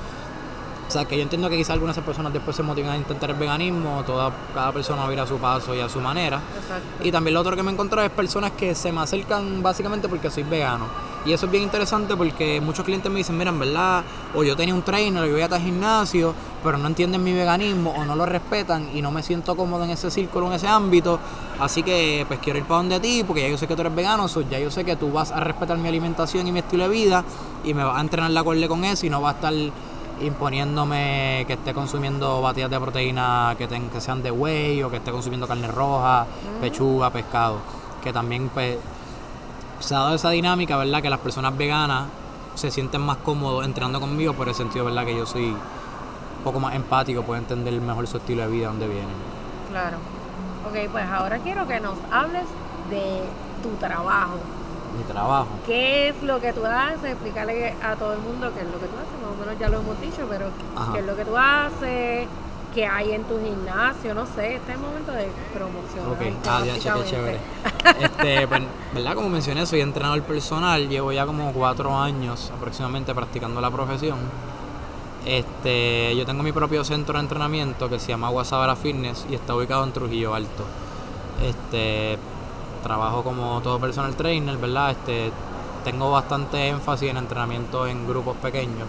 O 0.87 0.91
sea, 0.91 1.05
que 1.05 1.17
yo 1.17 1.23
entiendo 1.23 1.49
que 1.49 1.57
quizás 1.57 1.71
algunas 1.71 1.97
personas 1.97 2.31
después 2.31 2.55
se 2.55 2.63
motivan 2.63 2.91
a 2.91 2.97
intentar 2.97 3.29
el 3.31 3.35
veganismo, 3.35 4.03
toda, 4.05 4.31
cada 4.53 4.71
persona 4.71 5.03
va 5.03 5.09
a 5.09 5.13
ir 5.13 5.19
a 5.19 5.27
su 5.27 5.37
paso 5.37 5.73
y 5.73 5.79
a 5.79 5.89
su 5.89 5.99
manera. 5.99 6.39
Exacto. 6.55 7.07
Y 7.07 7.11
también 7.11 7.33
lo 7.33 7.41
otro 7.41 7.55
que 7.55 7.63
me 7.63 7.71
he 7.71 7.73
encontrado 7.73 8.05
es 8.05 8.13
personas 8.13 8.51
que 8.51 8.75
se 8.75 8.91
me 8.91 9.01
acercan 9.01 9.63
básicamente 9.63 10.07
porque 10.07 10.29
soy 10.29 10.43
vegano. 10.43 10.85
Y 11.25 11.33
eso 11.33 11.47
es 11.47 11.51
bien 11.51 11.63
interesante 11.63 12.15
porque 12.15 12.61
muchos 12.61 12.85
clientes 12.85 13.11
me 13.11 13.17
dicen, 13.17 13.35
mira, 13.35 13.49
en 13.49 13.57
verdad, 13.57 14.03
o 14.35 14.43
yo 14.43 14.55
tenía 14.55 14.75
un 14.75 14.83
trainer, 14.83 15.23
o 15.23 15.25
yo 15.25 15.31
voy 15.31 15.41
a 15.41 15.45
estar 15.45 15.59
al 15.59 15.65
gimnasio, 15.65 16.35
pero 16.63 16.77
no 16.77 16.87
entienden 16.87 17.23
mi 17.23 17.33
veganismo 17.33 17.95
o 17.97 18.05
no 18.05 18.15
lo 18.15 18.27
respetan 18.27 18.95
y 18.95 19.01
no 19.01 19.09
me 19.09 19.23
siento 19.23 19.55
cómodo 19.55 19.85
en 19.85 19.89
ese 19.89 20.11
círculo, 20.11 20.47
en 20.47 20.53
ese 20.53 20.67
ámbito. 20.67 21.19
Así 21.59 21.81
que 21.81 22.25
pues 22.27 22.39
quiero 22.41 22.59
ir 22.59 22.65
para 22.65 22.77
donde 22.77 22.99
ti 22.99 23.23
porque 23.25 23.41
ya 23.41 23.49
yo 23.49 23.57
sé 23.57 23.65
que 23.65 23.75
tú 23.75 23.81
eres 23.81 23.95
vegano, 23.95 24.27
so, 24.27 24.41
ya 24.41 24.59
yo 24.59 24.69
sé 24.69 24.85
que 24.85 24.95
tú 24.97 25.11
vas 25.11 25.31
a 25.31 25.39
respetar 25.39 25.79
mi 25.79 25.87
alimentación 25.87 26.45
y 26.45 26.51
mi 26.51 26.59
estilo 26.59 26.83
de 26.83 26.89
vida 26.89 27.23
y 27.63 27.73
me 27.73 27.83
vas 27.83 27.97
a 27.97 28.01
entrenar 28.01 28.29
la 28.29 28.41
acorde 28.41 28.67
con 28.67 28.85
eso 28.85 29.07
y 29.07 29.09
no 29.09 29.19
vas 29.19 29.33
a 29.33 29.35
estar 29.37 29.53
imponiéndome 30.21 31.43
que 31.47 31.53
esté 31.53 31.73
consumiendo 31.73 32.41
batidas 32.41 32.69
de 32.71 32.79
proteína 32.79 33.55
que, 33.57 33.67
ten- 33.67 33.89
que 33.89 33.99
sean 34.01 34.21
de 34.23 34.31
whey 34.31 34.81
o 34.83 34.89
que 34.89 34.97
esté 34.97 35.11
consumiendo 35.11 35.47
carne 35.47 35.67
roja, 35.67 36.25
pechuga, 36.61 37.09
pescado. 37.09 37.57
Que 38.03 38.13
también 38.13 38.49
pues 38.49 38.77
se 39.79 39.95
ha 39.95 39.99
dado 39.99 40.15
esa 40.15 40.29
dinámica, 40.29 40.77
¿verdad? 40.77 41.01
Que 41.01 41.09
las 41.09 41.19
personas 41.19 41.55
veganas 41.57 42.05
se 42.55 42.71
sienten 42.71 43.01
más 43.01 43.17
cómodos 43.17 43.65
entrenando 43.65 43.99
conmigo 43.99 44.33
por 44.33 44.47
el 44.47 44.55
sentido, 44.55 44.85
¿verdad? 44.85 45.05
Que 45.05 45.15
yo 45.17 45.25
soy 45.25 45.47
un 45.49 46.43
poco 46.43 46.59
más 46.59 46.75
empático, 46.75 47.23
puedo 47.23 47.39
entender 47.39 47.73
mejor 47.81 48.07
su 48.07 48.17
estilo 48.17 48.43
de 48.43 48.47
vida, 48.47 48.67
dónde 48.67 48.87
vienen. 48.87 49.15
Claro. 49.71 49.97
Ok, 50.69 50.89
pues 50.91 51.05
ahora 51.09 51.39
quiero 51.39 51.67
que 51.67 51.79
nos 51.79 51.95
hables 52.11 52.45
de 52.89 53.21
tu 53.61 53.69
trabajo. 53.79 54.37
Mi 54.97 55.03
trabajo. 55.03 55.47
¿Qué 55.65 56.09
es 56.09 56.23
lo 56.23 56.39
que 56.39 56.53
tú 56.53 56.65
haces? 56.65 57.11
Explícale 57.11 57.73
a 57.83 57.95
todo 57.95 58.13
el 58.13 58.19
mundo 58.19 58.51
qué 58.53 58.61
es 58.61 58.67
lo 58.67 58.79
que 58.79 58.87
tú 58.87 58.95
haces. 58.95 59.21
Más 59.21 59.31
o 59.31 59.39
menos 59.39 59.59
ya 59.59 59.69
lo 59.69 59.79
hemos 59.79 59.99
dicho, 60.01 60.25
pero 60.29 60.47
Ajá. 60.75 60.93
qué 60.93 60.99
es 60.99 61.05
lo 61.05 61.15
que 61.15 61.25
tú 61.25 61.37
haces, 61.37 62.27
qué 62.73 62.85
hay 62.85 63.11
en 63.13 63.23
tu 63.23 63.39
gimnasio, 63.39 64.13
no 64.13 64.25
sé. 64.25 64.55
Este 64.55 64.71
es 64.71 64.77
el 64.77 64.83
momento 64.83 65.11
de 65.11 65.29
promoción. 65.53 66.11
Ok, 66.11 66.37
ah, 66.47 66.63
ya, 66.65 66.73
qué 66.73 67.09
chévere. 67.09 67.39
Este, 67.99 68.47
pues, 68.47 68.61
¿verdad? 68.93 69.13
Como 69.13 69.29
mencioné, 69.29 69.65
soy 69.65 69.81
entrenador 69.81 70.21
personal, 70.23 70.89
llevo 70.89 71.11
ya 71.11 71.25
como 71.25 71.53
cuatro 71.53 71.95
años 71.95 72.51
aproximadamente 72.55 73.13
practicando 73.13 73.61
la 73.61 73.69
profesión. 73.69 74.17
Este, 75.25 76.15
yo 76.15 76.25
tengo 76.25 76.43
mi 76.43 76.51
propio 76.51 76.83
centro 76.83 77.13
de 77.17 77.21
entrenamiento 77.21 77.89
que 77.89 77.99
se 77.99 78.09
llama 78.09 78.29
Guasabara 78.29 78.75
Fitness 78.75 79.25
y 79.29 79.35
está 79.35 79.55
ubicado 79.55 79.83
en 79.83 79.91
Trujillo 79.91 80.35
Alto. 80.35 80.65
Este, 81.41 82.17
trabajo 82.85 83.23
como 83.23 83.61
todo 83.61 83.79
personal 83.79 84.15
trainer, 84.15 84.57
¿verdad? 84.57 84.91
Este, 84.91 85.31
tengo 85.83 86.11
bastante 86.11 86.67
énfasis 86.67 87.09
en 87.09 87.17
entrenamiento 87.17 87.87
en 87.87 88.07
grupos 88.07 88.37
pequeños. 88.37 88.87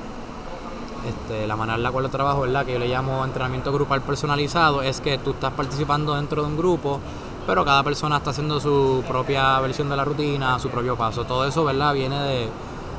Este, 1.08 1.46
la 1.46 1.56
manera 1.56 1.76
en 1.76 1.82
la 1.82 1.90
cual 1.90 2.04
yo 2.04 2.10
trabajo, 2.10 2.42
¿verdad? 2.42 2.66
Que 2.66 2.74
yo 2.74 2.78
le 2.78 2.88
llamo 2.88 3.24
entrenamiento 3.24 3.72
grupal 3.72 4.02
personalizado, 4.02 4.82
es 4.82 5.00
que 5.00 5.16
tú 5.16 5.30
estás 5.30 5.52
participando 5.54 6.14
dentro 6.14 6.42
de 6.42 6.48
un 6.48 6.58
grupo, 6.58 7.00
pero 7.46 7.64
cada 7.64 7.82
persona 7.82 8.18
está 8.18 8.30
haciendo 8.30 8.60
su 8.60 9.02
propia 9.08 9.58
versión 9.60 9.88
de 9.88 9.96
la 9.96 10.04
rutina, 10.04 10.58
su 10.58 10.68
propio 10.68 10.94
paso. 10.96 11.24
Todo 11.24 11.46
eso, 11.46 11.64
¿verdad? 11.64 11.94
Viene 11.94 12.20
de 12.20 12.48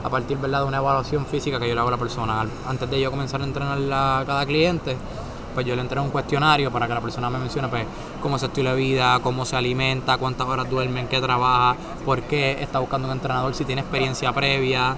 a 0.03 0.09
partir, 0.09 0.37
¿verdad? 0.37 0.61
De 0.61 0.65
una 0.65 0.77
evaluación 0.77 1.27
física 1.27 1.59
que 1.59 1.67
yo 1.67 1.75
le 1.75 1.79
hago 1.79 1.89
a 1.89 1.91
la 1.91 1.97
persona. 1.97 2.43
Antes 2.67 2.89
de 2.89 2.99
yo 2.99 3.11
comenzar 3.11 3.41
a 3.41 3.43
entrenar 3.43 3.77
a 3.91 4.23
cada 4.25 4.45
cliente, 4.47 4.97
pues 5.57 5.65
yo 5.65 5.75
le 5.75 5.81
entrego 5.81 6.05
un 6.05 6.11
cuestionario 6.11 6.69
para 6.71 6.87
que 6.87 6.93
la 6.93 7.01
persona 7.01 7.31
me 7.31 7.39
mencione 7.39 7.67
pues, 7.67 7.83
cómo 8.21 8.35
es 8.35 8.41
su 8.41 8.45
estilo 8.45 8.69
de 8.69 8.75
vida, 8.75 9.19
cómo 9.23 9.43
se 9.43 9.55
alimenta, 9.55 10.19
cuántas 10.19 10.47
horas 10.47 10.69
duerme, 10.69 11.07
qué 11.07 11.19
trabaja, 11.19 11.75
por 12.05 12.21
qué 12.21 12.61
está 12.61 12.77
buscando 12.77 13.07
un 13.07 13.13
entrenador, 13.13 13.55
si 13.55 13.65
tiene 13.65 13.81
experiencia 13.81 14.31
previa, 14.33 14.95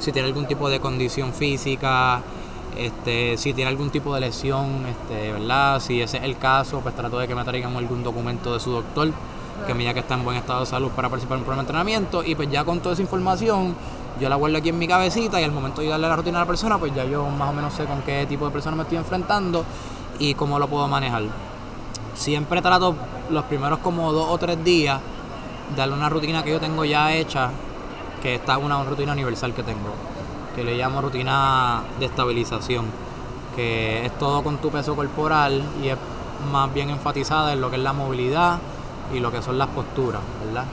si 0.00 0.10
tiene 0.10 0.26
algún 0.26 0.46
tipo 0.46 0.68
de 0.68 0.80
condición 0.80 1.32
física, 1.32 2.20
este, 2.76 3.38
si 3.38 3.54
tiene 3.54 3.70
algún 3.70 3.90
tipo 3.90 4.12
de 4.12 4.22
lesión, 4.22 4.86
este, 4.86 5.30
¿verdad? 5.30 5.78
Si 5.78 6.02
ese 6.02 6.16
es 6.16 6.24
el 6.24 6.36
caso, 6.36 6.80
pues 6.80 6.96
trato 6.96 7.20
de 7.20 7.28
que 7.28 7.36
me 7.36 7.44
traigan 7.44 7.76
algún 7.76 8.02
documento 8.02 8.54
de 8.54 8.58
su 8.58 8.72
doctor 8.72 9.12
que 9.66 9.74
me 9.74 9.80
diga 9.80 9.94
que 9.94 10.00
está 10.00 10.14
en 10.14 10.24
buen 10.24 10.36
estado 10.36 10.60
de 10.60 10.66
salud 10.66 10.90
para 10.90 11.08
participar 11.08 11.36
en 11.36 11.40
un 11.40 11.44
programa 11.44 11.62
de 11.62 11.66
entrenamiento 11.68 12.24
y 12.24 12.34
pues 12.34 12.50
ya 12.50 12.64
con 12.64 12.80
toda 12.80 12.94
esa 12.94 13.02
información 13.02 13.74
yo 14.20 14.28
la 14.28 14.36
guardo 14.36 14.58
aquí 14.58 14.68
en 14.68 14.78
mi 14.78 14.88
cabecita 14.88 15.40
y 15.40 15.44
al 15.44 15.52
momento 15.52 15.80
de 15.80 15.88
darle 15.88 16.08
la 16.08 16.16
rutina 16.16 16.38
a 16.38 16.40
la 16.42 16.46
persona 16.46 16.78
pues 16.78 16.94
ya 16.94 17.04
yo 17.04 17.26
más 17.28 17.50
o 17.50 17.52
menos 17.52 17.72
sé 17.72 17.84
con 17.84 18.02
qué 18.02 18.26
tipo 18.26 18.44
de 18.44 18.50
persona 18.50 18.76
me 18.76 18.82
estoy 18.82 18.98
enfrentando 18.98 19.64
y 20.18 20.34
cómo 20.34 20.58
lo 20.58 20.68
puedo 20.68 20.86
manejar. 20.88 21.22
Siempre 22.14 22.60
trato 22.60 22.94
los 23.30 23.44
primeros 23.44 23.78
como 23.78 24.12
dos 24.12 24.26
o 24.30 24.38
tres 24.38 24.62
días 24.62 25.00
darle 25.76 25.94
una 25.94 26.08
rutina 26.08 26.42
que 26.42 26.50
yo 26.50 26.60
tengo 26.60 26.84
ya 26.84 27.14
hecha, 27.14 27.50
que 28.22 28.34
esta 28.34 28.58
es 28.58 28.62
una 28.62 28.82
rutina 28.84 29.12
universal 29.12 29.54
que 29.54 29.62
tengo, 29.62 29.94
que 30.54 30.62
le 30.62 30.76
llamo 30.76 31.00
rutina 31.00 31.82
de 31.98 32.06
estabilización, 32.06 32.86
que 33.56 34.04
es 34.04 34.18
todo 34.18 34.42
con 34.42 34.58
tu 34.58 34.70
peso 34.70 34.94
corporal 34.94 35.62
y 35.82 35.88
es 35.88 35.96
más 36.52 36.72
bien 36.74 36.90
enfatizada 36.90 37.52
en 37.52 37.60
lo 37.60 37.70
que 37.70 37.76
es 37.76 37.82
la 37.82 37.92
movilidad 37.92 38.58
y 39.14 39.20
lo 39.20 39.30
que 39.30 39.42
son 39.42 39.58
las 39.58 39.68
posturas, 39.68 40.20
¿verdad? 40.44 40.64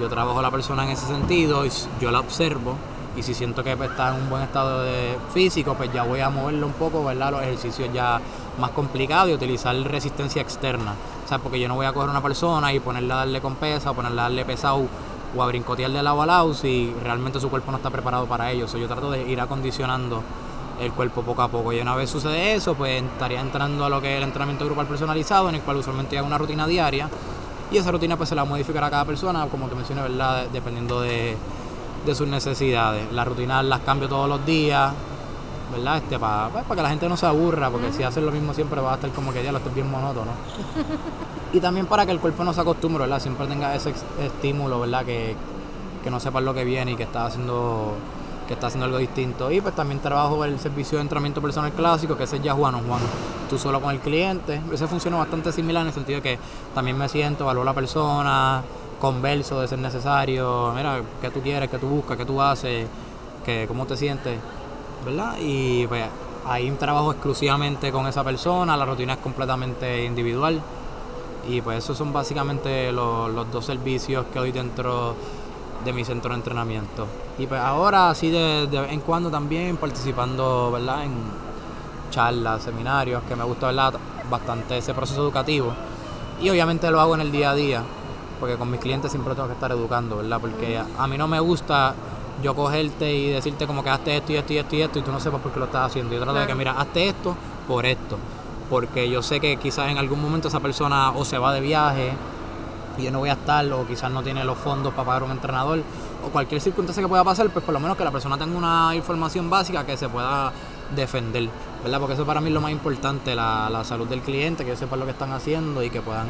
Yo 0.00 0.08
trabajo 0.08 0.38
a 0.38 0.42
la 0.42 0.50
persona 0.50 0.84
en 0.84 0.90
ese 0.90 1.06
sentido 1.06 1.64
y 1.66 1.70
yo 2.00 2.10
la 2.10 2.20
observo 2.20 2.76
y 3.16 3.22
si 3.22 3.34
siento 3.34 3.62
que 3.62 3.76
pues, 3.76 3.90
está 3.90 4.14
en 4.14 4.22
un 4.22 4.30
buen 4.30 4.42
estado 4.42 4.82
de 4.82 5.18
físico, 5.34 5.74
pues 5.74 5.92
ya 5.92 6.02
voy 6.02 6.20
a 6.20 6.30
moverlo 6.30 6.66
un 6.66 6.72
poco, 6.72 7.04
¿verdad? 7.04 7.30
Los 7.32 7.42
ejercicios 7.42 7.90
ya 7.92 8.20
más 8.58 8.70
complicados 8.70 9.30
y 9.30 9.34
utilizar 9.34 9.76
resistencia 9.76 10.40
externa. 10.40 10.94
O 11.24 11.28
sea, 11.28 11.38
porque 11.38 11.60
yo 11.60 11.68
no 11.68 11.74
voy 11.74 11.86
a 11.86 11.92
coger 11.92 12.08
una 12.08 12.22
persona 12.22 12.72
y 12.72 12.80
ponerla 12.80 13.14
a 13.14 13.18
darle 13.18 13.40
con 13.40 13.56
pesa, 13.56 13.90
o 13.90 13.94
ponerla 13.94 14.22
a 14.22 14.24
darle 14.24 14.44
pesado 14.44 14.86
o 15.34 15.42
a 15.42 15.46
brincotear 15.46 15.90
de 15.90 16.02
lado 16.02 16.20
a 16.22 16.26
lado 16.26 16.54
si 16.54 16.94
realmente 17.02 17.40
su 17.40 17.48
cuerpo 17.48 17.70
no 17.70 17.78
está 17.78 17.90
preparado 17.90 18.26
para 18.26 18.50
ello. 18.50 18.64
O 18.64 18.68
sea, 18.68 18.80
yo 18.80 18.88
trato 18.88 19.10
de 19.10 19.28
ir 19.30 19.40
acondicionando 19.40 20.22
el 20.80 20.92
cuerpo 20.92 21.22
poco 21.22 21.42
a 21.42 21.48
poco. 21.48 21.72
Y 21.72 21.80
una 21.80 21.94
vez 21.94 22.08
sucede 22.08 22.54
eso, 22.54 22.74
pues 22.74 23.02
estaría 23.02 23.40
entrando 23.40 23.84
a 23.84 23.90
lo 23.90 24.00
que 24.00 24.12
es 24.12 24.18
el 24.18 24.24
entrenamiento 24.24 24.64
grupal 24.64 24.86
personalizado, 24.86 25.48
en 25.50 25.56
el 25.56 25.60
cual 25.60 25.76
usualmente 25.76 26.16
hago 26.16 26.26
una 26.26 26.38
rutina 26.38 26.66
diaria. 26.66 27.08
Y 27.72 27.78
esa 27.78 27.90
rutina 27.90 28.16
pues 28.18 28.28
se 28.28 28.34
la 28.34 28.44
modificará 28.44 28.88
a 28.88 28.90
cada 28.90 29.04
persona, 29.06 29.46
como 29.46 29.66
te 29.68 29.74
mencioné, 29.74 30.02
¿verdad? 30.02 30.46
Dependiendo 30.52 31.00
de, 31.00 31.36
de 32.04 32.14
sus 32.14 32.28
necesidades. 32.28 33.10
Las 33.12 33.26
rutinas 33.26 33.64
las 33.64 33.80
cambio 33.80 34.08
todos 34.08 34.28
los 34.28 34.44
días, 34.44 34.92
¿verdad? 35.72 35.96
Este, 35.96 36.18
para, 36.18 36.50
para 36.50 36.74
que 36.74 36.82
la 36.82 36.90
gente 36.90 37.08
no 37.08 37.16
se 37.16 37.24
aburra, 37.24 37.70
porque 37.70 37.90
si 37.92 38.02
hacen 38.02 38.26
lo 38.26 38.32
mismo 38.32 38.52
siempre 38.52 38.78
va 38.82 38.92
a 38.92 38.94
estar 38.96 39.10
como 39.12 39.32
que 39.32 39.42
ya 39.42 39.52
lo 39.52 39.58
estoy 39.58 39.72
bien 39.72 39.90
monótono. 39.90 40.32
y 41.54 41.60
también 41.60 41.86
para 41.86 42.04
que 42.04 42.12
el 42.12 42.20
cuerpo 42.20 42.44
no 42.44 42.52
se 42.52 42.60
acostumbre, 42.60 43.04
¿verdad? 43.04 43.20
Siempre 43.20 43.46
tenga 43.46 43.74
ese 43.74 43.94
estímulo, 44.20 44.80
¿verdad? 44.80 45.06
Que, 45.06 45.34
que 46.04 46.10
no 46.10 46.20
sepan 46.20 46.44
lo 46.44 46.52
que 46.52 46.64
viene 46.64 46.92
y 46.92 46.96
que 46.96 47.04
está 47.04 47.24
haciendo 47.24 47.94
que 48.46 48.54
está 48.54 48.66
haciendo 48.68 48.86
algo 48.86 48.98
distinto. 48.98 49.50
Y 49.50 49.60
pues 49.60 49.74
también 49.74 50.00
trabajo 50.00 50.44
el 50.44 50.58
servicio 50.58 50.98
de 50.98 51.02
entrenamiento 51.02 51.40
personal 51.40 51.72
clásico, 51.72 52.16
que 52.16 52.24
ese 52.24 52.36
es 52.36 52.42
ya 52.42 52.54
Juan 52.54 52.74
o 52.74 52.78
Juan, 52.80 53.00
tú 53.48 53.58
solo 53.58 53.80
con 53.80 53.94
el 53.94 54.00
cliente. 54.00 54.60
Ese 54.72 54.86
funciona 54.86 55.16
bastante 55.16 55.52
similar 55.52 55.82
en 55.82 55.88
el 55.88 55.94
sentido 55.94 56.20
de 56.20 56.22
que 56.22 56.38
también 56.74 56.96
me 56.96 57.08
siento, 57.08 57.44
evalúo 57.44 57.62
a 57.62 57.66
la 57.66 57.74
persona, 57.74 58.62
converso 59.00 59.60
de 59.60 59.68
ser 59.68 59.78
necesario, 59.78 60.72
mira, 60.74 61.00
qué 61.20 61.30
tú 61.30 61.40
quieres, 61.40 61.68
qué 61.68 61.78
tú 61.78 61.88
buscas, 61.88 62.16
qué 62.16 62.24
tú 62.24 62.40
haces, 62.40 62.86
que, 63.44 63.66
cómo 63.66 63.86
te 63.86 63.96
sientes, 63.96 64.38
¿verdad? 65.04 65.36
Y 65.40 65.86
pues 65.86 66.04
ahí 66.46 66.70
trabajo 66.72 67.12
exclusivamente 67.12 67.90
con 67.90 68.06
esa 68.06 68.22
persona, 68.24 68.76
la 68.76 68.84
rutina 68.84 69.14
es 69.14 69.18
completamente 69.18 70.04
individual. 70.04 70.60
Y 71.48 71.60
pues 71.60 71.78
esos 71.78 71.98
son 71.98 72.12
básicamente 72.12 72.92
los, 72.92 73.28
los 73.32 73.50
dos 73.50 73.64
servicios 73.64 74.26
que 74.32 74.38
doy 74.38 74.52
dentro 74.52 75.16
de 75.84 75.92
mi 75.92 76.04
centro 76.04 76.30
de 76.30 76.36
entrenamiento. 76.36 77.06
Y 77.38 77.46
pues 77.46 77.60
ahora 77.60 78.10
así 78.10 78.30
de, 78.30 78.66
de 78.70 78.80
vez 78.80 78.92
en 78.92 79.00
cuando 79.00 79.30
también 79.30 79.76
participando, 79.76 80.70
¿verdad? 80.72 81.04
En 81.04 81.12
charlas, 82.10 82.62
seminarios, 82.62 83.22
que 83.28 83.34
me 83.36 83.44
gusta, 83.44 83.66
¿verdad? 83.68 83.94
Bastante 84.30 84.78
ese 84.78 84.94
proceso 84.94 85.22
educativo. 85.22 85.72
Y 86.40 86.50
obviamente 86.50 86.90
lo 86.90 87.00
hago 87.00 87.14
en 87.14 87.20
el 87.22 87.32
día 87.32 87.50
a 87.50 87.54
día, 87.54 87.82
porque 88.40 88.56
con 88.56 88.70
mis 88.70 88.80
clientes 88.80 89.10
siempre 89.10 89.34
tengo 89.34 89.48
que 89.48 89.54
estar 89.54 89.70
educando, 89.72 90.16
¿verdad? 90.18 90.40
Porque 90.40 90.76
a, 90.78 90.86
a 90.98 91.06
mí 91.06 91.16
no 91.16 91.28
me 91.28 91.40
gusta 91.40 91.94
yo 92.42 92.54
cogerte 92.54 93.12
y 93.14 93.28
decirte 93.30 93.66
como 93.66 93.84
que 93.84 93.90
hazte 93.90 94.16
esto 94.16 94.32
y 94.32 94.36
esto 94.36 94.52
y 94.52 94.58
esto 94.58 94.76
y 94.76 94.82
esto 94.82 94.98
y 94.98 95.02
tú 95.02 95.12
no 95.12 95.20
sepas 95.20 95.40
por 95.40 95.52
qué 95.52 95.60
lo 95.60 95.66
estás 95.66 95.86
haciendo. 95.86 96.12
Yo 96.14 96.20
trato 96.20 96.34
de 96.34 96.40
que, 96.40 96.46
Claro. 96.46 96.58
mira, 96.58 96.72
hazte 96.72 97.08
esto 97.08 97.36
por 97.68 97.86
esto. 97.86 98.16
Porque 98.68 99.08
yo 99.08 99.22
sé 99.22 99.38
que 99.38 99.56
quizás 99.58 99.90
en 99.90 99.98
algún 99.98 100.20
momento 100.20 100.48
esa 100.48 100.58
persona 100.60 101.10
o 101.12 101.24
se 101.24 101.38
va 101.38 101.52
de 101.52 101.60
viaje 101.60 102.12
y 102.98 103.04
yo 103.04 103.10
no 103.10 103.20
voy 103.20 103.30
a 103.30 103.34
estar, 103.34 103.70
o 103.72 103.86
quizás 103.86 104.10
no 104.10 104.22
tiene 104.22 104.44
los 104.44 104.58
fondos 104.58 104.92
para 104.92 105.06
pagar 105.06 105.22
un 105.24 105.30
entrenador, 105.30 105.82
o 106.24 106.28
cualquier 106.28 106.60
circunstancia 106.60 107.02
que 107.02 107.08
pueda 107.08 107.24
pasar, 107.24 107.48
pues 107.50 107.64
por 107.64 107.74
lo 107.74 107.80
menos 107.80 107.96
que 107.96 108.04
la 108.04 108.10
persona 108.10 108.38
tenga 108.38 108.56
una 108.56 108.94
información 108.94 109.50
básica 109.50 109.84
que 109.84 109.96
se 109.96 110.08
pueda 110.08 110.52
defender, 110.94 111.48
¿verdad? 111.82 111.98
Porque 111.98 112.14
eso 112.14 112.26
para 112.26 112.40
mí 112.40 112.48
es 112.48 112.54
lo 112.54 112.60
más 112.60 112.72
importante, 112.72 113.34
la, 113.34 113.68
la 113.70 113.84
salud 113.84 114.06
del 114.06 114.20
cliente, 114.20 114.64
que 114.64 114.70
ellos 114.70 114.80
sepan 114.80 115.00
lo 115.00 115.06
que 115.06 115.12
están 115.12 115.32
haciendo 115.32 115.82
y 115.82 115.90
que 115.90 116.00
puedan 116.00 116.28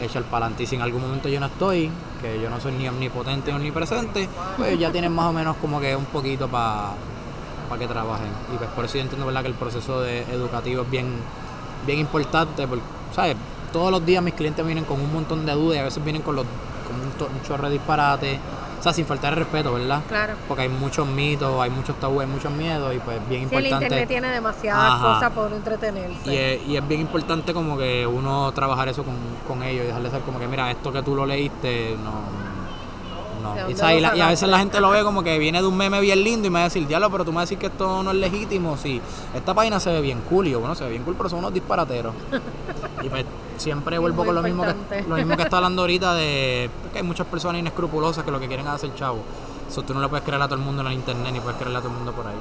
echar 0.00 0.22
para 0.24 0.46
adelante. 0.46 0.62
Y 0.62 0.66
si 0.66 0.76
en 0.76 0.82
algún 0.82 1.02
momento 1.02 1.28
yo 1.28 1.40
no 1.40 1.46
estoy, 1.46 1.90
que 2.20 2.40
yo 2.40 2.50
no 2.50 2.60
soy 2.60 2.72
ni 2.72 2.88
omnipotente 2.88 3.50
ni 3.50 3.58
omnipresente, 3.58 4.28
pues 4.56 4.78
ya 4.78 4.90
tienen 4.90 5.12
más 5.12 5.26
o 5.26 5.32
menos 5.32 5.56
como 5.56 5.80
que 5.80 5.94
un 5.94 6.06
poquito 6.06 6.48
para 6.48 6.94
que 7.78 7.86
trabajen. 7.86 8.30
Y 8.54 8.56
pues 8.56 8.70
por 8.70 8.84
eso 8.84 8.96
yo 8.96 9.02
entiendo 9.02 9.26
¿verdad? 9.26 9.42
que 9.42 9.48
el 9.48 9.54
proceso 9.54 10.04
educativo 10.04 10.82
es 10.82 10.90
bien, 10.90 11.14
bien 11.86 11.98
importante, 11.98 12.66
porque, 12.66 12.84
¿sabes? 13.14 13.36
Todos 13.72 13.90
los 13.90 14.04
días 14.04 14.22
mis 14.22 14.34
clientes 14.34 14.64
vienen 14.64 14.84
con 14.84 15.00
un 15.00 15.12
montón 15.12 15.46
de 15.46 15.52
dudas 15.52 15.76
y 15.76 15.80
a 15.80 15.84
veces 15.84 16.02
vienen 16.02 16.22
con, 16.22 16.36
los, 16.36 16.44
con 16.86 17.30
un, 17.30 17.42
chorro 17.42 17.68
de 17.68 17.74
disparates 17.74 18.38
o 18.78 18.82
sea, 18.82 18.94
sin 18.94 19.04
faltar 19.04 19.34
el 19.34 19.40
respeto, 19.40 19.74
¿verdad? 19.74 20.00
Claro. 20.08 20.32
Porque 20.48 20.62
hay 20.62 20.68
muchos 20.70 21.06
mitos, 21.06 21.60
hay 21.60 21.68
muchos 21.68 22.00
tabúes, 22.00 22.26
hay 22.26 22.32
muchos 22.32 22.50
miedos 22.50 22.94
y 22.94 22.98
pues 22.98 23.18
bien 23.28 23.42
importante. 23.42 23.68
el 23.68 23.82
internet 23.82 24.08
tiene 24.08 24.28
demasiadas 24.28 25.02
cosas 25.02 25.30
por 25.32 25.52
entretenerse. 25.52 26.32
Y 26.32 26.34
es, 26.34 26.66
y 26.66 26.76
es, 26.78 26.88
bien 26.88 27.02
importante 27.02 27.52
como 27.52 27.76
que 27.76 28.06
uno 28.06 28.50
trabajar 28.52 28.88
eso 28.88 29.04
con, 29.04 29.14
con 29.46 29.62
ellos 29.62 29.84
y 29.84 29.86
dejarle 29.88 30.08
saber 30.08 30.24
como 30.24 30.38
que 30.38 30.48
mira, 30.48 30.70
esto 30.70 30.90
que 30.90 31.02
tú 31.02 31.14
lo 31.14 31.26
leíste 31.26 31.94
no 32.02 32.40
no. 33.40 33.54
Y, 33.70 34.20
a 34.20 34.28
veces 34.28 34.48
la 34.48 34.58
gente 34.58 34.80
lo 34.80 34.90
ve 34.90 35.02
como 35.02 35.22
que 35.22 35.38
viene 35.38 35.60
de 35.60 35.66
un 35.66 35.76
meme 35.76 36.00
bien 36.00 36.22
lindo 36.22 36.46
y 36.46 36.50
me 36.50 36.58
va 36.58 36.66
a 36.66 36.68
decir, 36.68 36.86
diablo, 36.86 37.10
pero 37.10 37.24
tú 37.24 37.32
me 37.32 37.36
vas 37.36 37.42
a 37.42 37.46
decir 37.46 37.58
que 37.58 37.66
esto 37.66 38.02
no 38.02 38.10
es 38.10 38.16
legítimo. 38.16 38.76
Sí, 38.76 39.00
esta 39.34 39.54
página 39.54 39.80
se 39.80 39.90
ve 39.90 40.00
bien 40.00 40.20
cool. 40.28 40.46
Y 40.46 40.50
yo, 40.50 40.60
bueno, 40.60 40.74
se 40.74 40.84
ve 40.84 40.90
bien 40.90 41.02
cool, 41.02 41.14
pero 41.16 41.28
son 41.28 41.40
unos 41.40 41.52
disparateros. 41.52 42.14
y 43.02 43.08
pues 43.08 43.24
siempre 43.56 43.98
vuelvo 43.98 44.24
con 44.24 44.34
lo 44.34 44.42
mismo, 44.42 44.64
que, 44.64 45.02
lo 45.02 45.16
mismo 45.16 45.36
que 45.36 45.42
está 45.42 45.58
hablando 45.58 45.82
ahorita 45.82 46.14
de 46.14 46.70
que 46.92 46.98
hay 46.98 47.04
muchas 47.04 47.26
personas 47.26 47.60
inescrupulosas 47.60 48.24
que 48.24 48.30
lo 48.30 48.40
que 48.40 48.48
quieren 48.48 48.66
es 48.66 48.72
hacer 48.72 48.94
chavo. 48.94 49.20
Eso 49.68 49.82
tú 49.82 49.94
no 49.94 50.00
le 50.00 50.08
puedes 50.08 50.24
creer 50.24 50.42
a 50.42 50.46
todo 50.46 50.56
el 50.56 50.64
mundo 50.64 50.82
en 50.82 50.88
el 50.88 50.94
internet 50.94 51.32
ni 51.32 51.40
puedes 51.40 51.56
creerle 51.56 51.78
a 51.78 51.80
todo 51.80 51.90
el 51.90 51.96
mundo 51.96 52.12
por 52.12 52.26
ahí. 52.26 52.40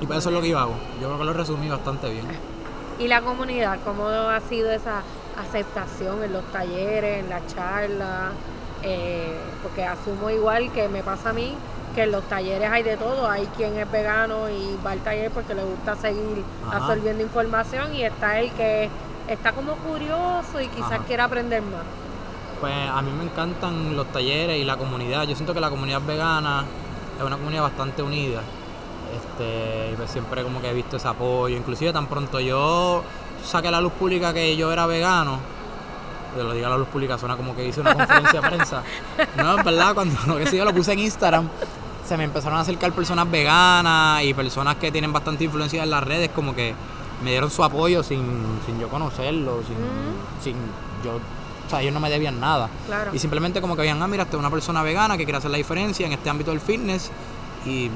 Y 0.00 0.06
pues 0.06 0.18
eso 0.18 0.30
es 0.30 0.34
lo 0.34 0.42
que 0.42 0.48
yo 0.48 0.58
hago. 0.58 0.74
Yo 1.00 1.06
creo 1.06 1.18
que 1.18 1.24
lo 1.24 1.32
resumí 1.32 1.68
bastante 1.68 2.10
bien. 2.10 2.26
¿Y 2.98 3.06
la 3.06 3.22
comunidad? 3.22 3.78
¿Cómo 3.84 4.08
ha 4.08 4.40
sido 4.40 4.70
esa 4.72 5.02
aceptación 5.38 6.24
en 6.24 6.32
los 6.32 6.44
talleres, 6.46 7.20
en 7.20 7.30
las 7.30 7.46
charlas? 7.46 8.32
Eh, 8.82 9.38
porque 9.62 9.84
asumo 9.84 10.30
igual 10.30 10.72
que 10.72 10.88
me 10.88 11.04
pasa 11.04 11.30
a 11.30 11.32
mí, 11.32 11.54
que 11.94 12.02
en 12.02 12.12
los 12.12 12.24
talleres 12.24 12.68
hay 12.70 12.82
de 12.82 12.96
todo, 12.96 13.28
hay 13.28 13.46
quien 13.56 13.76
es 13.76 13.90
vegano 13.90 14.50
y 14.50 14.76
va 14.84 14.92
al 14.92 15.00
taller 15.00 15.30
porque 15.30 15.54
le 15.54 15.62
gusta 15.62 15.94
seguir 15.94 16.42
absorbiendo 16.70 17.22
información 17.22 17.94
y 17.94 18.02
está 18.02 18.40
el 18.40 18.50
que 18.52 18.88
está 19.32 19.52
como 19.52 19.74
curioso 19.76 20.60
y 20.60 20.68
quizás 20.68 21.00
quiera 21.06 21.24
aprender 21.24 21.62
más. 21.62 21.82
Pues 22.60 22.74
a 22.74 23.02
mí 23.02 23.10
me 23.10 23.24
encantan 23.24 23.96
los 23.96 24.06
talleres 24.12 24.60
y 24.60 24.64
la 24.64 24.76
comunidad. 24.76 25.24
Yo 25.24 25.34
siento 25.34 25.52
que 25.52 25.60
la 25.60 25.70
comunidad 25.70 26.00
vegana 26.02 26.64
es 27.18 27.24
una 27.24 27.36
comunidad 27.36 27.62
bastante 27.62 28.02
unida. 28.02 28.40
Este, 29.12 29.90
y 29.92 29.96
pues 29.96 30.10
siempre 30.10 30.42
como 30.42 30.60
que 30.60 30.70
he 30.70 30.74
visto 30.74 30.96
ese 30.96 31.08
apoyo. 31.08 31.56
Inclusive 31.56 31.92
tan 31.92 32.06
pronto 32.06 32.40
yo 32.40 33.02
saqué 33.44 33.68
a 33.68 33.72
la 33.72 33.80
luz 33.80 33.92
pública 33.92 34.32
que 34.32 34.56
yo 34.56 34.72
era 34.72 34.86
vegano, 34.86 35.38
de 36.36 36.44
lo 36.44 36.52
diga 36.52 36.68
la 36.68 36.76
luz 36.76 36.88
pública, 36.88 37.18
suena 37.18 37.36
como 37.36 37.54
que 37.54 37.66
hice 37.66 37.80
una 37.80 37.94
conferencia 37.94 38.40
de 38.40 38.48
prensa. 38.48 38.82
No, 39.36 39.58
es 39.58 39.64
verdad, 39.64 39.94
cuando 39.94 40.16
lo 40.26 40.36
que 40.36 40.56
yo 40.56 40.64
lo 40.64 40.72
puse 40.72 40.92
en 40.92 41.00
Instagram, 41.00 41.48
se 42.06 42.16
me 42.16 42.24
empezaron 42.24 42.58
a 42.58 42.62
acercar 42.62 42.92
personas 42.92 43.30
veganas 43.30 44.22
y 44.24 44.34
personas 44.34 44.76
que 44.76 44.90
tienen 44.90 45.12
bastante 45.12 45.44
influencia 45.44 45.82
en 45.82 45.90
las 45.90 46.02
redes, 46.02 46.30
como 46.34 46.54
que 46.54 46.74
me 47.22 47.30
dieron 47.30 47.50
su 47.50 47.62
apoyo 47.64 48.02
sin, 48.02 48.22
sin 48.66 48.78
yo 48.80 48.88
conocerlo, 48.88 49.62
sin, 49.66 49.76
sin 50.42 50.56
yo 51.04 51.18
o 51.66 51.70
sea, 51.70 51.80
ellos 51.80 51.94
no 51.94 52.00
me 52.00 52.10
debían 52.10 52.38
nada. 52.40 52.68
Y 53.12 53.18
simplemente 53.18 53.60
como 53.60 53.76
que 53.76 53.82
veían, 53.82 54.02
ah, 54.02 54.06
mira, 54.06 54.24
esta 54.24 54.36
es 54.36 54.40
una 54.40 54.50
persona 54.50 54.82
vegana 54.82 55.16
que 55.16 55.24
quiere 55.24 55.38
hacer 55.38 55.50
la 55.50 55.56
diferencia 55.56 56.06
en 56.06 56.12
este 56.12 56.28
ámbito 56.28 56.50
del 56.50 56.60
fitness 56.60 57.10
y 57.64 57.88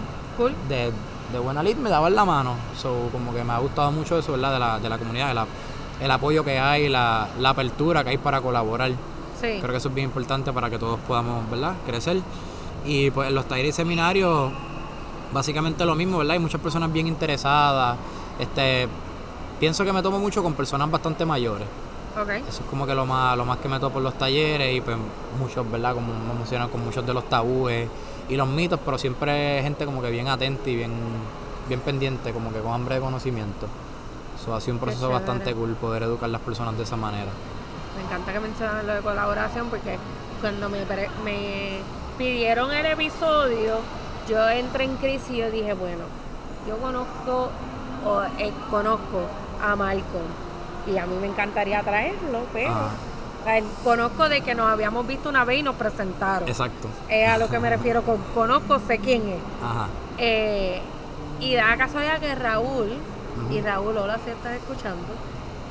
de, 0.69 0.93
de, 1.33 1.39
buena 1.39 1.63
lid 1.63 1.77
me 1.77 1.91
daban 1.91 2.15
la 2.15 2.25
mano. 2.25 2.55
So, 2.81 3.09
como 3.13 3.35
que 3.35 3.43
me 3.45 3.53
ha 3.53 3.59
gustado 3.59 3.91
mucho 3.93 4.19
eso, 4.19 4.33
¿verdad? 4.33 4.53
De 4.53 4.59
la, 4.59 4.79
de 4.79 4.89
la 4.89 4.99
comunidad, 4.99 5.29
de 5.29 5.35
la, 5.35 5.47
el 6.01 6.11
apoyo 6.11 6.45
que 6.45 6.59
hay, 6.59 6.89
la, 6.89 7.29
la 7.39 7.51
apertura 7.51 8.05
que 8.05 8.11
hay 8.11 8.19
para 8.19 8.41
colaborar. 8.41 8.91
Sí. 9.41 9.59
Creo 9.61 9.71
que 9.71 9.77
eso 9.77 9.89
es 9.89 9.95
bien 9.95 10.07
importante 10.07 10.53
para 10.53 10.71
que 10.71 10.79
todos 10.79 10.99
podamos, 11.01 11.49
¿verdad? 11.51 11.75
Crecer. 11.85 12.21
Y 12.85 13.11
pues 13.11 13.29
en 13.29 13.35
los 13.35 13.47
talleres 13.47 13.75
y 13.75 13.77
seminarios, 13.77 14.53
básicamente 15.33 15.85
lo 15.85 15.95
mismo, 15.95 16.19
¿verdad? 16.19 16.35
Hay 16.35 16.39
muchas 16.39 16.61
personas 16.61 16.93
bien 16.93 17.07
interesadas. 17.07 17.99
Este, 18.39 18.89
pienso 19.59 19.85
que 19.85 19.93
me 19.93 20.03
tomo 20.03 20.19
mucho 20.19 20.43
con 20.43 20.55
personas 20.55 20.91
bastante 20.91 21.25
mayores. 21.25 21.67
Okay. 22.21 22.43
Eso 22.49 22.63
es 22.63 22.71
como 22.71 22.87
que 22.87 22.95
lo 22.95 23.05
más, 23.05 23.37
lo 23.37 23.45
más 23.45 23.59
que 23.59 23.69
me 23.69 23.79
topo 23.79 23.99
en 23.99 24.05
los 24.05 24.17
talleres 24.17 24.75
y 24.75 24.81
pues 24.81 24.97
muchos, 25.39 25.71
¿verdad? 25.71 25.95
Como 25.95 26.15
me 26.15 26.31
emocionan 26.33 26.69
con 26.71 26.83
muchos 26.83 27.07
de 27.07 27.13
los 27.13 27.29
tabúes 27.29 27.89
y 28.29 28.37
los 28.37 28.49
mitos, 28.49 28.81
pero 28.83 28.97
siempre 28.97 29.61
gente 29.63 29.85
como 29.85 30.01
que 30.01 30.11
bien 30.11 30.29
atenta 30.29 30.71
y 30.71 30.77
bien, 30.77 30.93
bien 31.69 31.81
pendiente, 31.81 32.33
como 32.33 32.53
que 32.53 32.61
con 32.61 32.73
hambre 32.73 32.95
de 32.95 33.01
conocimiento. 33.03 33.67
Eso 34.41 34.55
ha 34.55 34.61
sido 34.61 34.75
un 34.75 34.81
proceso 34.81 35.11
bastante 35.11 35.55
cool 35.55 35.75
poder 35.75 36.05
educar 36.05 36.29
a 36.29 36.33
las 36.33 36.41
personas 36.41 36.77
de 36.79 36.85
esa 36.85 36.97
manera. 36.97 37.31
Me 37.97 38.05
encanta 38.05 38.33
que 38.33 38.41
mencionen 38.41 38.87
lo 38.87 38.95
de 38.95 39.01
colaboración 39.01 39.69
porque 39.69 39.99
cuando 40.41 40.71
me, 40.71 40.85
me 41.25 41.81
pidieron 42.17 42.73
el 42.73 42.87
episodio, 42.87 43.81
yo 44.29 44.49
entré 44.49 44.85
en 44.85 44.97
crisis 44.97 45.31
y 45.31 45.37
yo 45.39 45.51
dije, 45.51 45.75
bueno, 45.75 46.05
yo 46.67 46.79
conozco 46.79 47.51
o 48.07 48.23
eh, 48.39 48.53
conozco 48.71 49.27
a 49.63 49.77
Malcolm 49.77 50.27
y 50.87 50.99
a 50.99 51.07
mí 51.07 51.17
me 51.21 51.27
encantaría 51.27 51.83
traerlo, 51.83 52.47
pero 52.53 52.73
conozco 53.85 54.29
de 54.29 54.41
que 54.41 54.55
nos 54.55 54.69
habíamos 54.69 55.07
visto 55.07 55.29
una 55.29 55.45
vez 55.45 55.61
y 55.61 55.63
nos 55.63 55.77
presentaron. 55.77 56.49
Exacto. 56.49 56.89
Es 57.09 57.29
a 57.29 57.39
lo 57.39 57.49
que 57.49 57.59
me 57.59 57.71
refiero 57.71 58.03
con 58.03 58.19
conozco, 58.35 58.81
sé 58.87 58.99
quién 58.99 59.23
es. 59.29 59.41
Ajá. 59.63 59.89
Eh, 60.19 60.81
y 61.41 61.55
da 61.55 61.77
casualidad 61.77 62.19
que 62.19 62.35
Raúl, 62.35 62.93
y 63.51 63.61
Raúl, 63.61 63.97
hola 63.97 64.19
si 64.25 64.31
estás 64.31 64.55
escuchando, 64.55 65.07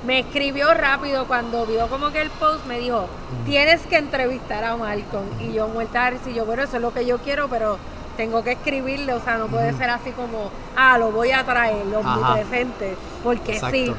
me 0.06 0.20
escribió 0.20 0.74
rápido 0.74 1.26
cuando 1.26 1.66
vio 1.66 1.88
como 1.88 2.12
que 2.12 2.22
el 2.22 2.30
post 2.30 2.66
me 2.68 2.80
dijo, 2.80 3.08
tienes 3.46 3.82
que 3.88 3.98
entrevistar 3.98 4.64
a 4.64 4.78
Malcolm. 4.78 5.26
Y 5.40 5.54
yo 5.54 5.68
muerta 5.68 6.12
y 6.26 6.34
yo, 6.34 6.46
bueno, 6.46 6.64
eso 6.64 6.76
es 6.76 6.82
lo 6.82 6.94
que 6.94 7.06
yo 7.06 7.18
quiero, 7.20 7.48
pero 7.48 7.78
tengo 8.16 8.44
que 8.44 8.54
escribirle, 8.54 9.14
o 9.14 9.20
sea, 9.20 9.38
no 9.38 9.48
puede 9.48 9.74
ser 9.74 9.90
así 9.90 10.12
como, 10.12 10.50
ah, 10.76 10.98
lo 10.98 11.12
voy 11.12 11.32
a 11.32 11.44
traer, 11.44 11.86
lo 11.86 12.02
presente, 12.34 12.96
porque 13.24 13.60
sí. 13.72 13.94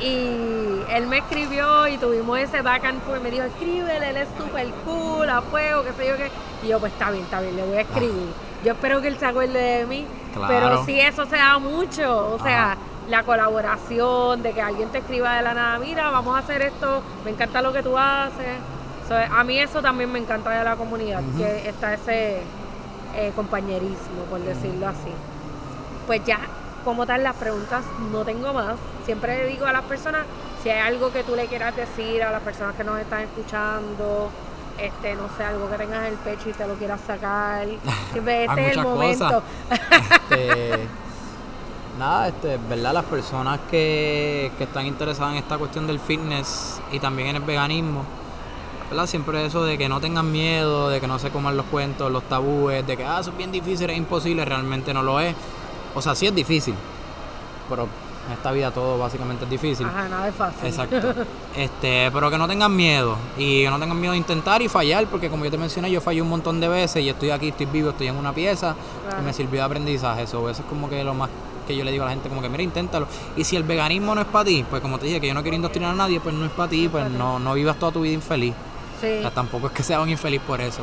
Y 0.00 0.80
él 0.90 1.06
me 1.08 1.18
escribió 1.18 1.86
y 1.86 1.98
tuvimos 1.98 2.38
ese 2.38 2.62
back 2.62 2.86
and 2.86 3.02
forth, 3.02 3.22
me 3.22 3.30
dijo, 3.30 3.44
escríbele, 3.44 4.08
él 4.08 4.16
es 4.16 4.28
súper 4.38 4.68
cool, 4.86 5.28
a 5.28 5.42
fuego, 5.42 5.84
qué 5.84 5.92
sé 5.92 6.08
yo 6.08 6.16
qué. 6.16 6.30
Y 6.62 6.68
yo, 6.68 6.78
pues 6.80 6.92
está 6.92 7.10
bien, 7.10 7.24
está 7.24 7.40
bien, 7.40 7.54
le 7.54 7.64
voy 7.64 7.76
a 7.76 7.80
escribir. 7.82 8.28
Yo 8.64 8.72
espero 8.72 9.02
que 9.02 9.08
él 9.08 9.18
se 9.18 9.26
acuerde 9.26 9.78
de 9.78 9.86
mí, 9.86 10.06
pero 10.48 10.84
sí 10.84 10.98
eso 10.98 11.26
se 11.26 11.36
da 11.36 11.58
mucho, 11.58 12.34
o 12.34 12.42
sea, 12.42 12.78
la 13.08 13.24
colaboración, 13.24 14.42
de 14.42 14.52
que 14.52 14.62
alguien 14.62 14.88
te 14.88 14.98
escriba 14.98 15.36
de 15.36 15.42
la 15.42 15.52
nada, 15.52 15.78
mira, 15.78 16.10
vamos 16.10 16.34
a 16.34 16.38
hacer 16.38 16.62
esto, 16.62 17.02
me 17.24 17.32
encanta 17.32 17.60
lo 17.60 17.72
que 17.72 17.82
tú 17.82 17.98
haces. 17.98 18.58
a 19.30 19.44
mí 19.44 19.58
eso 19.58 19.82
también 19.82 20.10
me 20.10 20.18
encanta 20.18 20.50
de 20.50 20.64
la 20.64 20.76
comunidad, 20.76 21.22
que 21.36 21.68
está 21.68 21.92
ese 21.94 22.42
eh, 23.14 23.32
compañerismo, 23.34 24.24
por 24.28 24.40
decirlo 24.40 24.88
así. 24.88 25.12
Pues 26.06 26.24
ya, 26.24 26.40
como 26.84 27.06
tal, 27.06 27.22
las 27.22 27.36
preguntas 27.36 27.84
no 28.12 28.24
tengo 28.24 28.52
más. 28.52 28.76
Siempre 29.04 29.46
digo 29.46 29.66
a 29.66 29.72
las 29.72 29.84
personas, 29.84 30.24
si 30.62 30.70
hay 30.70 30.80
algo 30.80 31.12
que 31.12 31.22
tú 31.22 31.36
le 31.36 31.46
quieras 31.46 31.76
decir 31.76 32.22
a 32.22 32.30
las 32.30 32.42
personas 32.42 32.74
que 32.74 32.84
nos 32.84 32.98
están 32.98 33.22
escuchando, 33.22 34.30
este, 34.78 35.14
no 35.14 35.28
sé, 35.36 35.44
algo 35.44 35.70
que 35.70 35.76
tengas 35.76 36.00
en 36.00 36.12
el 36.12 36.18
pecho 36.18 36.48
y 36.48 36.52
te 36.52 36.66
lo 36.66 36.74
quieras 36.74 37.00
sacar. 37.06 37.66
Este 38.14 38.44
es 38.44 38.76
el 38.76 38.82
momento. 38.82 39.42
este, 40.30 40.88
nada, 41.98 42.28
este, 42.28 42.58
verdad, 42.68 42.94
las 42.94 43.04
personas 43.04 43.60
que, 43.70 44.50
que 44.56 44.64
están 44.64 44.86
interesadas 44.86 45.32
en 45.32 45.38
esta 45.38 45.58
cuestión 45.58 45.86
del 45.86 46.00
fitness 46.00 46.80
y 46.92 46.98
también 46.98 47.28
en 47.28 47.36
el 47.36 47.42
veganismo, 47.42 48.04
¿verdad? 48.90 49.06
Siempre 49.06 49.46
eso 49.46 49.64
de 49.64 49.78
que 49.78 49.88
no 49.88 50.00
tengan 50.00 50.30
miedo, 50.30 50.88
de 50.88 51.00
que 51.00 51.06
no 51.06 51.18
se 51.18 51.30
coman 51.30 51.56
los 51.56 51.66
cuentos, 51.66 52.10
los 52.10 52.24
tabúes, 52.24 52.84
de 52.86 52.96
que 52.96 53.04
ah, 53.04 53.20
eso 53.20 53.30
es 53.30 53.36
bien 53.36 53.52
difícil, 53.52 53.88
es 53.88 53.96
imposible, 53.96 54.44
realmente 54.44 54.92
no 54.92 55.02
lo 55.02 55.20
es. 55.20 55.34
O 55.94 56.02
sea, 56.02 56.14
sí 56.14 56.26
es 56.26 56.34
difícil, 56.34 56.74
pero 57.68 57.88
en 58.26 58.32
esta 58.32 58.50
vida 58.50 58.72
todo 58.72 58.98
básicamente 58.98 59.44
es 59.44 59.50
difícil. 59.50 59.86
Ajá, 59.86 60.08
nada 60.08 60.28
es 60.28 60.34
fácil. 60.34 60.66
Exacto. 60.66 61.14
este, 61.56 62.10
pero 62.12 62.30
que 62.30 62.38
no 62.38 62.48
tengan 62.48 62.74
miedo 62.74 63.16
y 63.38 63.62
que 63.62 63.70
no 63.70 63.78
tengan 63.78 63.98
miedo 63.98 64.12
de 64.12 64.18
intentar 64.18 64.60
y 64.60 64.68
fallar, 64.68 65.06
porque 65.06 65.30
como 65.30 65.44
yo 65.44 65.52
te 65.52 65.58
mencioné, 65.58 65.88
yo 65.90 66.00
fallé 66.00 66.20
un 66.20 66.28
montón 66.28 66.60
de 66.60 66.68
veces 66.68 67.02
y 67.04 67.08
estoy 67.08 67.30
aquí, 67.30 67.48
estoy 67.48 67.66
vivo, 67.66 67.90
estoy 67.90 68.08
en 68.08 68.16
una 68.16 68.32
pieza 68.32 68.74
y 69.18 69.24
me 69.24 69.32
sirvió 69.32 69.60
de 69.60 69.66
aprendizaje. 69.66 70.22
Eso, 70.22 70.50
eso 70.50 70.62
es 70.62 70.68
como 70.68 70.90
que 70.90 71.04
lo 71.04 71.14
más 71.14 71.30
que 71.66 71.76
yo 71.76 71.84
le 71.84 71.92
digo 71.92 72.02
a 72.02 72.06
la 72.06 72.12
gente, 72.12 72.28
como 72.28 72.42
que 72.42 72.48
mira, 72.48 72.64
inténtalo. 72.64 73.06
Y 73.36 73.44
si 73.44 73.54
el 73.54 73.62
veganismo 73.62 74.16
no 74.16 74.20
es 74.20 74.26
para 74.26 74.44
ti, 74.44 74.64
pues 74.68 74.82
como 74.82 74.98
te 74.98 75.06
dije, 75.06 75.20
que 75.20 75.28
yo 75.28 75.34
no 75.34 75.42
quiero 75.42 75.54
indoctrinar 75.54 75.92
a 75.92 75.96
nadie, 75.96 76.18
pues 76.18 76.34
no 76.34 76.44
es 76.44 76.50
para 76.50 76.68
ti, 76.68 76.88
pues 76.88 77.08
no, 77.08 77.38
no 77.38 77.54
vivas 77.54 77.78
toda 77.78 77.92
tu 77.92 78.00
vida 78.00 78.14
infeliz. 78.14 78.54
O 79.08 79.22
sea, 79.22 79.30
tampoco 79.30 79.68
es 79.68 79.72
que 79.72 79.82
sea 79.82 80.00
un 80.00 80.08
infeliz 80.08 80.40
por 80.40 80.60
eso. 80.60 80.82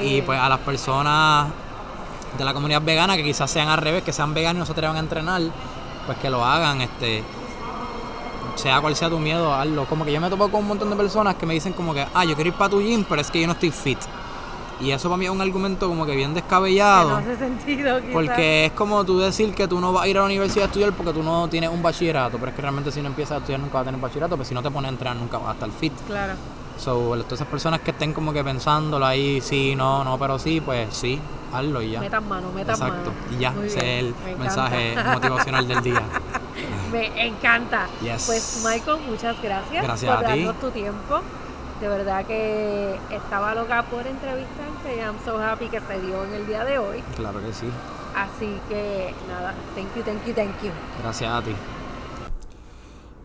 Y 0.00 0.22
pues 0.22 0.38
a 0.38 0.48
las 0.48 0.58
personas 0.60 1.48
de 2.36 2.44
la 2.44 2.54
comunidad 2.54 2.82
vegana 2.82 3.16
que 3.16 3.24
quizás 3.24 3.50
sean 3.50 3.68
al 3.68 3.78
revés, 3.78 4.02
que 4.02 4.12
sean 4.12 4.34
veganos 4.34 4.56
y 4.56 4.58
no 4.60 4.66
se 4.66 4.72
atrevan 4.72 4.96
a 4.96 5.00
entrenar, 5.00 5.42
pues 6.06 6.18
que 6.18 6.30
lo 6.30 6.44
hagan, 6.44 6.80
este 6.80 7.22
sea 8.56 8.80
cual 8.80 8.94
sea 8.96 9.08
tu 9.08 9.18
miedo, 9.18 9.52
hazlo. 9.52 9.86
Como 9.86 10.04
que 10.04 10.12
yo 10.12 10.20
me 10.20 10.28
topo 10.28 10.48
con 10.48 10.60
un 10.60 10.68
montón 10.68 10.90
de 10.90 10.96
personas 10.96 11.36
que 11.36 11.46
me 11.46 11.54
dicen 11.54 11.72
como 11.72 11.94
que, 11.94 12.06
ah, 12.14 12.24
yo 12.24 12.34
quiero 12.34 12.48
ir 12.48 12.54
para 12.54 12.70
tu 12.70 12.80
gym, 12.80 13.04
pero 13.08 13.20
es 13.20 13.30
que 13.30 13.40
yo 13.40 13.46
no 13.46 13.54
estoy 13.54 13.70
fit. 13.70 13.98
Y 14.80 14.90
eso 14.90 15.08
para 15.08 15.16
mí 15.16 15.26
es 15.26 15.30
un 15.30 15.40
argumento 15.40 15.88
como 15.88 16.04
que 16.04 16.16
bien 16.16 16.34
descabellado. 16.34 17.10
no 17.10 17.16
hace 17.16 17.36
sentido, 17.36 18.00
Porque 18.12 18.66
es 18.66 18.72
como 18.72 19.04
tú 19.04 19.18
decir 19.18 19.54
que 19.54 19.68
tú 19.68 19.80
no 19.80 19.92
vas 19.92 20.04
a 20.04 20.08
ir 20.08 20.16
a 20.16 20.20
la 20.20 20.26
universidad 20.26 20.64
a 20.64 20.66
estudiar 20.66 20.92
porque 20.92 21.12
tú 21.12 21.22
no 21.22 21.48
tienes 21.48 21.70
un 21.70 21.82
bachillerato. 21.82 22.38
Pero 22.38 22.50
es 22.50 22.56
que 22.56 22.62
realmente 22.62 22.90
si 22.90 23.00
no 23.00 23.08
empiezas 23.08 23.36
a 23.36 23.38
estudiar 23.38 23.60
nunca 23.60 23.74
vas 23.74 23.82
a 23.82 23.84
tener 23.86 24.00
bachillerato, 24.00 24.30
pero 24.30 24.38
pues 24.38 24.48
si 24.48 24.54
no 24.54 24.62
te 24.62 24.70
pones 24.70 24.88
a 24.88 24.92
entrenar 24.92 25.16
nunca 25.16 25.38
vas 25.38 25.50
a 25.50 25.52
estar 25.52 25.70
fit. 25.70 25.92
Claro. 26.06 26.34
So, 26.82 27.14
todas 27.14 27.34
esas 27.34 27.46
personas 27.46 27.78
que 27.80 27.92
estén 27.92 28.12
como 28.12 28.32
que 28.32 28.42
pensándolo 28.42 29.06
ahí, 29.06 29.40
sí, 29.40 29.76
no, 29.76 30.02
no, 30.02 30.18
pero 30.18 30.36
sí, 30.36 30.60
pues 30.60 30.92
sí, 30.92 31.20
hazlo 31.52 31.80
y 31.80 31.92
ya. 31.92 32.00
Metan 32.00 32.28
mano, 32.28 32.50
metan 32.50 32.76
mano. 32.76 32.94
Exacto, 32.96 33.12
y 33.30 33.38
ya, 33.38 33.54
ese 33.64 34.00
es 34.00 34.14
el 34.26 34.36
mensaje 34.36 34.96
motivacional 35.14 35.68
del 35.68 35.80
día. 35.80 36.02
Me 36.90 37.28
encanta. 37.28 37.86
Pues 38.26 38.64
Michael, 38.68 38.98
muchas 39.08 39.40
gracias, 39.40 39.84
gracias 39.84 40.16
por 40.16 40.24
darnos 40.24 40.58
tu 40.58 40.70
tiempo. 40.72 41.20
De 41.80 41.86
verdad 41.86 42.26
que 42.26 42.98
estaba 43.10 43.54
loca 43.54 43.84
por 43.84 44.04
entrevistarte 44.04 44.96
y 44.96 44.98
I'm 44.98 45.14
so 45.24 45.40
happy 45.40 45.68
que 45.68 45.78
se 45.80 46.00
dio 46.00 46.24
en 46.24 46.34
el 46.34 46.46
día 46.48 46.64
de 46.64 46.80
hoy. 46.80 47.00
Claro 47.14 47.40
que 47.40 47.52
sí. 47.52 47.68
Así 48.16 48.58
que 48.68 49.14
nada, 49.28 49.54
thank 49.76 49.94
you, 49.94 50.02
thank 50.02 50.26
you, 50.26 50.34
thank 50.34 50.62
you. 50.64 50.70
Gracias 51.00 51.30
a 51.32 51.42
ti. 51.42 51.54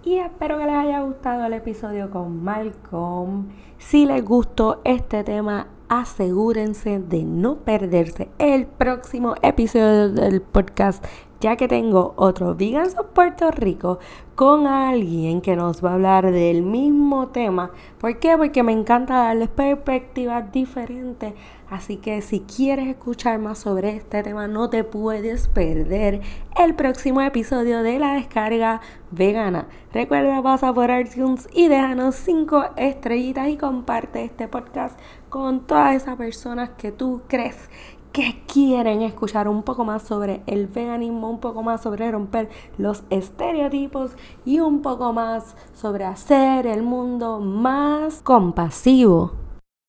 Y 0.07 0.19
espero 0.19 0.57
que 0.57 0.65
les 0.65 0.73
haya 0.73 1.01
gustado 1.01 1.43
el 1.43 1.51
episodio 1.51 2.09
con 2.09 2.41
Malcolm. 2.41 3.49
Si 3.77 4.05
les 4.05 4.23
gustó 4.23 4.79
este 4.85 5.25
tema, 5.25 5.67
asegúrense 5.89 6.99
de 6.99 7.25
no 7.25 7.57
perderse 7.57 8.29
el 8.37 8.67
próximo 8.67 9.35
episodio 9.41 10.07
del 10.07 10.41
podcast, 10.41 11.03
ya 11.41 11.57
que 11.57 11.67
tengo 11.67 12.13
otro 12.15 12.55
Vegans 12.55 12.97
of 12.97 13.07
Puerto 13.07 13.51
Rico 13.51 13.99
con 14.35 14.65
alguien 14.65 15.41
que 15.41 15.57
nos 15.57 15.83
va 15.83 15.91
a 15.91 15.93
hablar 15.95 16.31
del 16.31 16.61
mismo 16.61 17.27
tema. 17.27 17.71
¿Por 17.99 18.17
qué? 18.17 18.37
Porque 18.37 18.63
me 18.63 18.71
encanta 18.71 19.15
darles 19.15 19.49
perspectivas 19.49 20.49
diferentes 20.53 21.33
Así 21.69 21.97
que 21.97 22.21
si 22.21 22.39
quieres 22.39 22.87
escuchar 22.87 23.39
más 23.39 23.59
sobre 23.59 23.97
este 23.97 24.23
tema, 24.23 24.47
no 24.47 24.69
te 24.69 24.85
puedes 24.85 25.49
perder 25.49 26.21
el 26.57 26.75
próximo 26.75 27.19
episodio 27.21 27.83
de 27.83 27.99
la 27.99 28.13
descarga 28.13 28.79
vegana. 29.11 29.67
Recuerda, 29.91 30.41
pasa 30.41 30.73
por 30.73 30.89
iTunes 30.89 31.49
y 31.53 31.67
déjanos 31.67 32.15
5 32.15 32.69
estrellitas 32.77 33.49
y 33.49 33.57
comparte 33.57 34.23
este 34.23 34.47
podcast 34.47 34.97
con 35.27 35.67
todas 35.67 35.95
esas 35.95 36.15
personas 36.15 36.69
que 36.77 36.93
tú 36.93 37.23
crees 37.27 37.69
que 38.13 38.41
quieren 38.47 39.01
escuchar 39.01 39.49
un 39.49 39.63
poco 39.63 39.83
más 39.83 40.03
sobre 40.03 40.43
el 40.47 40.67
veganismo, 40.67 41.29
un 41.29 41.41
poco 41.41 41.63
más 41.63 41.81
sobre 41.81 42.09
romper 42.09 42.49
los 42.77 43.03
estereotipos 43.09 44.13
y 44.45 44.61
un 44.61 44.81
poco 44.81 45.11
más 45.11 45.55
sobre 45.73 46.05
hacer 46.05 46.65
el 46.65 46.81
mundo 46.81 47.41
más 47.41 48.21
compasivo. 48.21 49.46